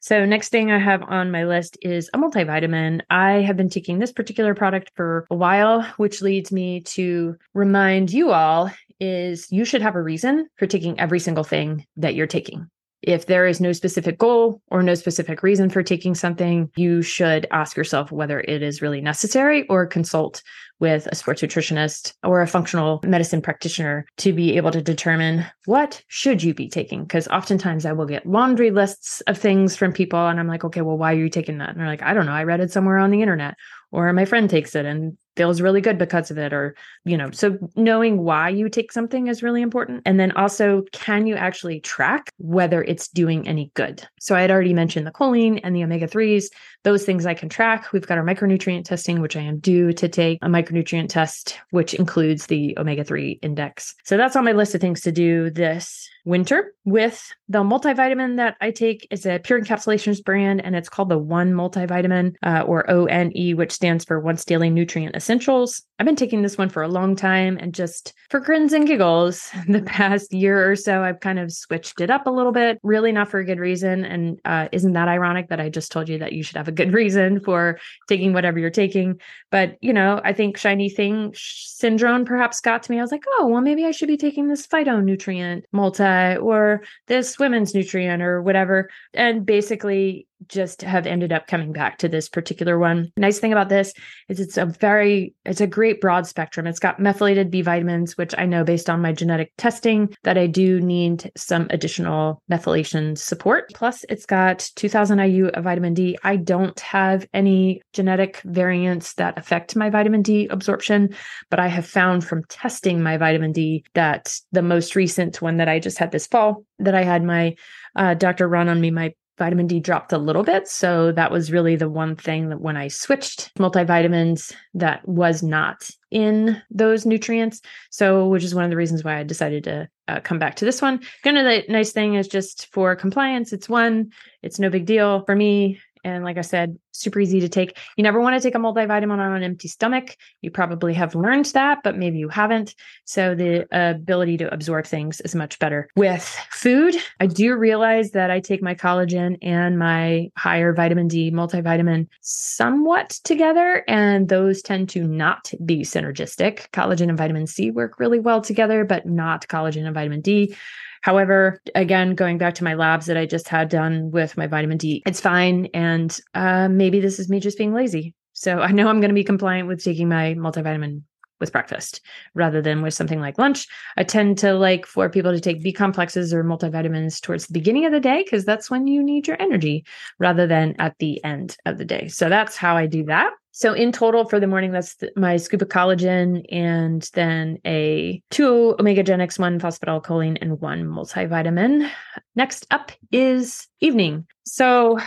So, 0.00 0.26
next 0.26 0.48
thing 0.48 0.72
I 0.72 0.78
have 0.78 1.02
on 1.04 1.30
my 1.30 1.44
list 1.44 1.78
is 1.82 2.10
a 2.12 2.18
multivitamin. 2.18 3.02
I 3.08 3.42
have 3.42 3.56
been 3.56 3.70
taking 3.70 4.00
this 4.00 4.12
particular 4.12 4.56
product 4.56 4.90
for 4.96 5.24
a 5.30 5.36
while, 5.36 5.82
which 5.98 6.20
leads 6.20 6.50
me 6.50 6.80
to 6.80 7.36
remind 7.54 8.12
you 8.12 8.32
all 8.32 8.70
is 8.98 9.50
you 9.52 9.64
should 9.64 9.82
have 9.82 9.94
a 9.94 10.02
reason 10.02 10.48
for 10.56 10.66
taking 10.66 10.98
every 10.98 11.20
single 11.20 11.44
thing 11.44 11.86
that 11.96 12.16
you're 12.16 12.26
taking. 12.26 12.68
If 13.02 13.26
there 13.26 13.46
is 13.46 13.60
no 13.60 13.72
specific 13.72 14.18
goal 14.18 14.60
or 14.70 14.82
no 14.82 14.94
specific 14.94 15.42
reason 15.42 15.70
for 15.70 15.82
taking 15.82 16.14
something, 16.14 16.70
you 16.76 17.02
should 17.02 17.46
ask 17.50 17.76
yourself 17.76 18.12
whether 18.12 18.40
it 18.40 18.62
is 18.62 18.82
really 18.82 19.00
necessary 19.00 19.66
or 19.68 19.86
consult 19.86 20.42
with 20.80 21.06
a 21.06 21.14
sports 21.14 21.42
nutritionist 21.42 22.14
or 22.24 22.40
a 22.40 22.46
functional 22.46 23.00
medicine 23.04 23.42
practitioner 23.42 24.06
to 24.16 24.32
be 24.32 24.56
able 24.56 24.70
to 24.70 24.82
determine 24.82 25.44
what 25.66 26.02
should 26.08 26.42
you 26.42 26.54
be 26.54 26.68
taking. 26.68 27.02
Because 27.02 27.28
oftentimes 27.28 27.86
i 27.86 27.92
will 27.92 28.06
get 28.06 28.26
laundry 28.26 28.70
lists 28.70 29.20
of 29.22 29.38
things 29.38 29.76
from 29.76 29.92
people 29.92 30.26
and 30.26 30.40
i'm 30.40 30.48
like 30.48 30.64
okay 30.64 30.80
well 30.80 30.98
why 30.98 31.12
are 31.12 31.18
you 31.18 31.28
taking 31.28 31.58
that? 31.58 31.70
And 31.70 31.80
they're 31.80 31.86
like 31.86 32.02
i 32.02 32.14
don't 32.14 32.26
know. 32.26 32.32
I 32.32 32.44
read 32.44 32.60
it 32.60 32.72
somewhere 32.72 32.98
on 32.98 33.10
the 33.10 33.22
internet 33.22 33.54
or 33.92 34.12
my 34.12 34.24
friend 34.24 34.48
takes 34.48 34.74
it 34.74 34.86
and 34.86 35.16
feels 35.40 35.62
really 35.62 35.80
good 35.80 35.96
because 35.96 36.30
of 36.30 36.36
it 36.36 36.52
or 36.52 36.76
you 37.06 37.16
know 37.16 37.30
so 37.30 37.56
knowing 37.74 38.18
why 38.18 38.50
you 38.50 38.68
take 38.68 38.92
something 38.92 39.26
is 39.26 39.42
really 39.42 39.62
important. 39.62 40.02
And 40.04 40.20
then 40.20 40.32
also 40.32 40.82
can 40.92 41.26
you 41.26 41.34
actually 41.34 41.80
track 41.80 42.30
whether 42.36 42.82
it's 42.82 43.08
doing 43.08 43.48
any 43.48 43.70
good? 43.72 44.06
So 44.20 44.34
i 44.36 44.42
had 44.42 44.50
already 44.50 44.74
mentioned 44.74 45.06
the 45.06 45.12
choline 45.12 45.58
and 45.64 45.74
the 45.74 45.82
omega 45.82 46.06
3s 46.06 46.48
those 46.84 47.06
things 47.06 47.24
i 47.24 47.32
can 47.32 47.48
track. 47.48 47.90
We've 47.90 48.06
got 48.06 48.18
our 48.18 48.24
micronutrient 48.24 48.84
testing 48.84 49.22
which 49.22 49.34
i 49.34 49.40
am 49.40 49.60
due 49.60 49.94
to 49.94 50.08
take 50.10 50.38
a 50.42 50.48
micronutrient 50.48 51.08
test 51.08 51.58
which 51.70 51.94
includes 51.94 52.44
the 52.46 52.76
omega 52.76 53.02
3 53.02 53.38
index. 53.40 53.94
So 54.04 54.18
that's 54.18 54.36
on 54.36 54.44
my 54.44 54.52
list 54.52 54.74
of 54.74 54.82
things 54.82 55.00
to 55.02 55.12
do 55.12 55.48
this 55.48 56.06
winter 56.24 56.74
with 56.84 57.32
the 57.48 57.62
multivitamin 57.62 58.36
that 58.36 58.56
I 58.60 58.70
take. 58.70 59.06
Is 59.10 59.26
a 59.26 59.38
pure 59.38 59.60
encapsulations 59.60 60.22
brand 60.22 60.64
and 60.64 60.76
it's 60.76 60.88
called 60.88 61.08
the 61.08 61.18
One 61.18 61.52
Multivitamin 61.52 62.36
uh, 62.42 62.62
or 62.66 62.84
ONE, 62.88 63.56
which 63.56 63.72
stands 63.72 64.04
for 64.04 64.20
Once 64.20 64.44
Daily 64.44 64.70
Nutrient 64.70 65.16
Essentials. 65.30 65.84
I've 66.00 66.06
been 66.06 66.16
taking 66.16 66.40
this 66.40 66.56
one 66.56 66.70
for 66.70 66.82
a 66.82 66.88
long 66.88 67.14
time 67.14 67.58
and 67.60 67.74
just 67.74 68.14
for 68.30 68.40
grins 68.40 68.72
and 68.72 68.86
giggles 68.86 69.50
the 69.68 69.82
past 69.82 70.32
year 70.32 70.70
or 70.70 70.74
so, 70.74 71.02
I've 71.02 71.20
kind 71.20 71.38
of 71.38 71.52
switched 71.52 72.00
it 72.00 72.08
up 72.08 72.26
a 72.26 72.30
little 72.30 72.52
bit, 72.52 72.80
really 72.82 73.12
not 73.12 73.28
for 73.28 73.38
a 73.38 73.44
good 73.44 73.58
reason. 73.58 74.06
And 74.06 74.40
uh, 74.46 74.68
isn't 74.72 74.94
that 74.94 75.08
ironic 75.08 75.50
that 75.50 75.60
I 75.60 75.68
just 75.68 75.92
told 75.92 76.08
you 76.08 76.16
that 76.16 76.32
you 76.32 76.42
should 76.42 76.56
have 76.56 76.68
a 76.68 76.72
good 76.72 76.94
reason 76.94 77.40
for 77.40 77.78
taking 78.08 78.32
whatever 78.32 78.58
you're 78.58 78.70
taking? 78.70 79.20
But, 79.50 79.76
you 79.82 79.92
know, 79.92 80.22
I 80.24 80.32
think 80.32 80.56
shiny 80.56 80.88
thing 80.88 81.34
syndrome 81.36 82.24
perhaps 82.24 82.62
got 82.62 82.82
to 82.84 82.92
me. 82.92 82.98
I 82.98 83.02
was 83.02 83.12
like, 83.12 83.24
oh, 83.38 83.48
well, 83.48 83.60
maybe 83.60 83.84
I 83.84 83.90
should 83.90 84.08
be 84.08 84.16
taking 84.16 84.48
this 84.48 84.66
phytonutrient 84.66 85.64
multi 85.70 86.38
or 86.38 86.82
this 87.08 87.38
women's 87.38 87.74
nutrient 87.74 88.22
or 88.22 88.40
whatever. 88.40 88.88
And 89.12 89.44
basically, 89.44 90.26
just 90.48 90.82
have 90.82 91.06
ended 91.06 91.32
up 91.32 91.46
coming 91.46 91.72
back 91.72 91.98
to 91.98 92.08
this 92.08 92.28
particular 92.28 92.78
one. 92.78 93.12
Nice 93.16 93.38
thing 93.38 93.52
about 93.52 93.68
this 93.68 93.92
is 94.28 94.40
it's 94.40 94.56
a 94.56 94.66
very 94.66 95.34
it's 95.44 95.60
a 95.60 95.66
great 95.66 95.89
great 95.90 96.00
broad 96.00 96.24
spectrum. 96.26 96.68
It's 96.68 96.78
got 96.78 97.00
methylated 97.00 97.50
B 97.50 97.62
vitamins, 97.62 98.16
which 98.16 98.32
I 98.38 98.46
know 98.46 98.62
based 98.62 98.88
on 98.88 99.02
my 99.02 99.12
genetic 99.12 99.52
testing 99.58 100.14
that 100.22 100.38
I 100.38 100.46
do 100.46 100.80
need 100.80 101.32
some 101.36 101.66
additional 101.70 102.40
methylation 102.48 103.18
support. 103.18 103.72
Plus, 103.74 104.04
it's 104.08 104.24
got 104.24 104.70
2000 104.76 105.18
IU 105.18 105.48
of 105.48 105.64
vitamin 105.64 105.94
D. 105.94 106.16
I 106.22 106.36
don't 106.36 106.78
have 106.80 107.26
any 107.34 107.82
genetic 107.92 108.40
variants 108.44 109.14
that 109.14 109.36
affect 109.36 109.74
my 109.74 109.90
vitamin 109.90 110.22
D 110.22 110.46
absorption, 110.46 111.12
but 111.50 111.58
I 111.58 111.66
have 111.66 111.86
found 111.86 112.24
from 112.24 112.44
testing 112.44 113.02
my 113.02 113.16
vitamin 113.16 113.50
D 113.50 113.84
that 113.94 114.38
the 114.52 114.62
most 114.62 114.94
recent 114.94 115.42
one 115.42 115.56
that 115.56 115.68
I 115.68 115.80
just 115.80 115.98
had 115.98 116.12
this 116.12 116.28
fall, 116.28 116.64
that 116.78 116.94
I 116.94 117.02
had 117.02 117.24
my 117.24 117.56
uh, 117.96 118.14
doctor 118.14 118.48
run 118.48 118.68
on 118.68 118.80
me, 118.80 118.92
my 118.92 119.12
vitamin 119.40 119.66
D 119.66 119.80
dropped 119.80 120.12
a 120.12 120.18
little 120.18 120.42
bit. 120.44 120.68
So 120.68 121.12
that 121.12 121.32
was 121.32 121.50
really 121.50 121.74
the 121.74 121.88
one 121.88 122.14
thing 122.14 122.50
that 122.50 122.60
when 122.60 122.76
I 122.76 122.88
switched 122.88 123.52
multivitamins 123.58 124.54
that 124.74 125.00
was 125.08 125.42
not 125.42 125.88
in 126.10 126.60
those 126.70 127.06
nutrients. 127.06 127.62
So, 127.90 128.28
which 128.28 128.44
is 128.44 128.54
one 128.54 128.64
of 128.64 128.70
the 128.70 128.76
reasons 128.76 129.02
why 129.02 129.18
I 129.18 129.22
decided 129.22 129.64
to 129.64 129.88
uh, 130.08 130.20
come 130.20 130.38
back 130.38 130.56
to 130.56 130.66
this 130.66 130.82
one. 130.82 131.00
Kind 131.24 131.38
of 131.38 131.44
the 131.44 131.64
nice 131.72 131.92
thing 131.92 132.14
is 132.14 132.28
just 132.28 132.70
for 132.72 132.94
compliance, 132.94 133.52
it's 133.52 133.68
one, 133.68 134.10
it's 134.42 134.58
no 134.58 134.68
big 134.68 134.84
deal 134.84 135.24
for 135.24 135.34
me. 135.34 135.80
And 136.04 136.24
like 136.24 136.38
I 136.38 136.42
said, 136.42 136.78
super 136.92 137.20
easy 137.20 137.40
to 137.40 137.48
take. 137.48 137.78
You 137.96 138.02
never 138.02 138.20
want 138.20 138.40
to 138.40 138.46
take 138.46 138.54
a 138.54 138.58
multivitamin 138.58 139.18
on 139.18 139.34
an 139.34 139.42
empty 139.42 139.68
stomach. 139.68 140.16
You 140.40 140.50
probably 140.50 140.94
have 140.94 141.14
learned 141.14 141.46
that, 141.46 141.78
but 141.82 141.96
maybe 141.96 142.18
you 142.18 142.28
haven't. 142.28 142.74
So 143.04 143.34
the 143.34 143.66
ability 143.70 144.38
to 144.38 144.52
absorb 144.52 144.86
things 144.86 145.20
is 145.20 145.34
much 145.34 145.58
better. 145.58 145.88
With 145.96 146.24
food, 146.50 146.96
I 147.20 147.26
do 147.26 147.54
realize 147.56 148.10
that 148.12 148.30
I 148.30 148.40
take 148.40 148.62
my 148.62 148.74
collagen 148.74 149.36
and 149.42 149.78
my 149.78 150.30
higher 150.36 150.72
vitamin 150.74 151.08
D 151.08 151.30
multivitamin 151.30 152.08
somewhat 152.20 153.10
together, 153.24 153.84
and 153.88 154.28
those 154.28 154.62
tend 154.62 154.88
to 154.90 155.04
not 155.04 155.52
be 155.64 155.80
synergistic. 155.80 156.70
Collagen 156.70 157.08
and 157.08 157.18
vitamin 157.18 157.46
C 157.46 157.70
work 157.70 157.98
really 157.98 158.20
well 158.20 158.40
together, 158.40 158.84
but 158.84 159.06
not 159.06 159.46
collagen 159.48 159.84
and 159.84 159.94
vitamin 159.94 160.20
D. 160.20 160.54
However, 161.02 161.60
again, 161.74 162.14
going 162.14 162.38
back 162.38 162.54
to 162.54 162.64
my 162.64 162.74
labs 162.74 163.06
that 163.06 163.16
I 163.16 163.26
just 163.26 163.48
had 163.48 163.68
done 163.68 164.10
with 164.10 164.36
my 164.36 164.46
vitamin 164.46 164.78
D, 164.78 165.02
it's 165.06 165.20
fine. 165.20 165.66
And 165.72 166.18
uh, 166.34 166.68
maybe 166.68 167.00
this 167.00 167.18
is 167.18 167.28
me 167.28 167.40
just 167.40 167.58
being 167.58 167.72
lazy. 167.72 168.14
So 168.32 168.60
I 168.60 168.72
know 168.72 168.88
I'm 168.88 169.00
going 169.00 169.10
to 169.10 169.14
be 169.14 169.24
compliant 169.24 169.68
with 169.68 169.82
taking 169.82 170.08
my 170.08 170.34
multivitamin 170.34 171.02
with 171.40 171.52
breakfast 171.52 172.02
rather 172.34 172.60
than 172.60 172.82
with 172.82 172.94
something 172.94 173.20
like 173.20 173.38
lunch. 173.38 173.66
I 173.96 174.04
tend 174.04 174.38
to 174.38 174.52
like 174.54 174.86
for 174.86 175.08
people 175.08 175.32
to 175.32 175.40
take 175.40 175.62
B 175.62 175.72
complexes 175.72 176.32
or 176.34 176.44
multivitamins 176.44 177.20
towards 177.20 177.46
the 177.46 177.54
beginning 177.54 177.86
of 177.86 177.92
the 177.92 178.00
day 178.00 178.22
because 178.22 178.44
that's 178.44 178.70
when 178.70 178.86
you 178.86 179.02
need 179.02 179.26
your 179.26 179.40
energy 179.40 179.84
rather 180.18 180.46
than 180.46 180.76
at 180.78 180.96
the 180.98 181.22
end 181.24 181.56
of 181.64 181.78
the 181.78 181.84
day. 181.84 182.08
So 182.08 182.28
that's 182.28 182.56
how 182.56 182.76
I 182.76 182.86
do 182.86 183.04
that. 183.04 183.30
So 183.52 183.72
in 183.72 183.92
total 183.92 184.24
for 184.24 184.38
the 184.38 184.46
morning, 184.46 184.70
that's 184.70 184.96
my 185.16 185.36
scoop 185.36 185.62
of 185.62 185.68
collagen 185.68 186.44
and 186.52 187.08
then 187.14 187.58
a 187.66 188.22
two 188.30 188.76
Omegagenics, 188.78 189.38
one 189.38 189.58
phosphatidylcholine, 189.58 190.38
and 190.40 190.60
one 190.60 190.84
multivitamin. 190.84 191.90
Next 192.36 192.66
up 192.70 192.92
is 193.10 193.66
evening. 193.80 194.26
So 194.44 194.98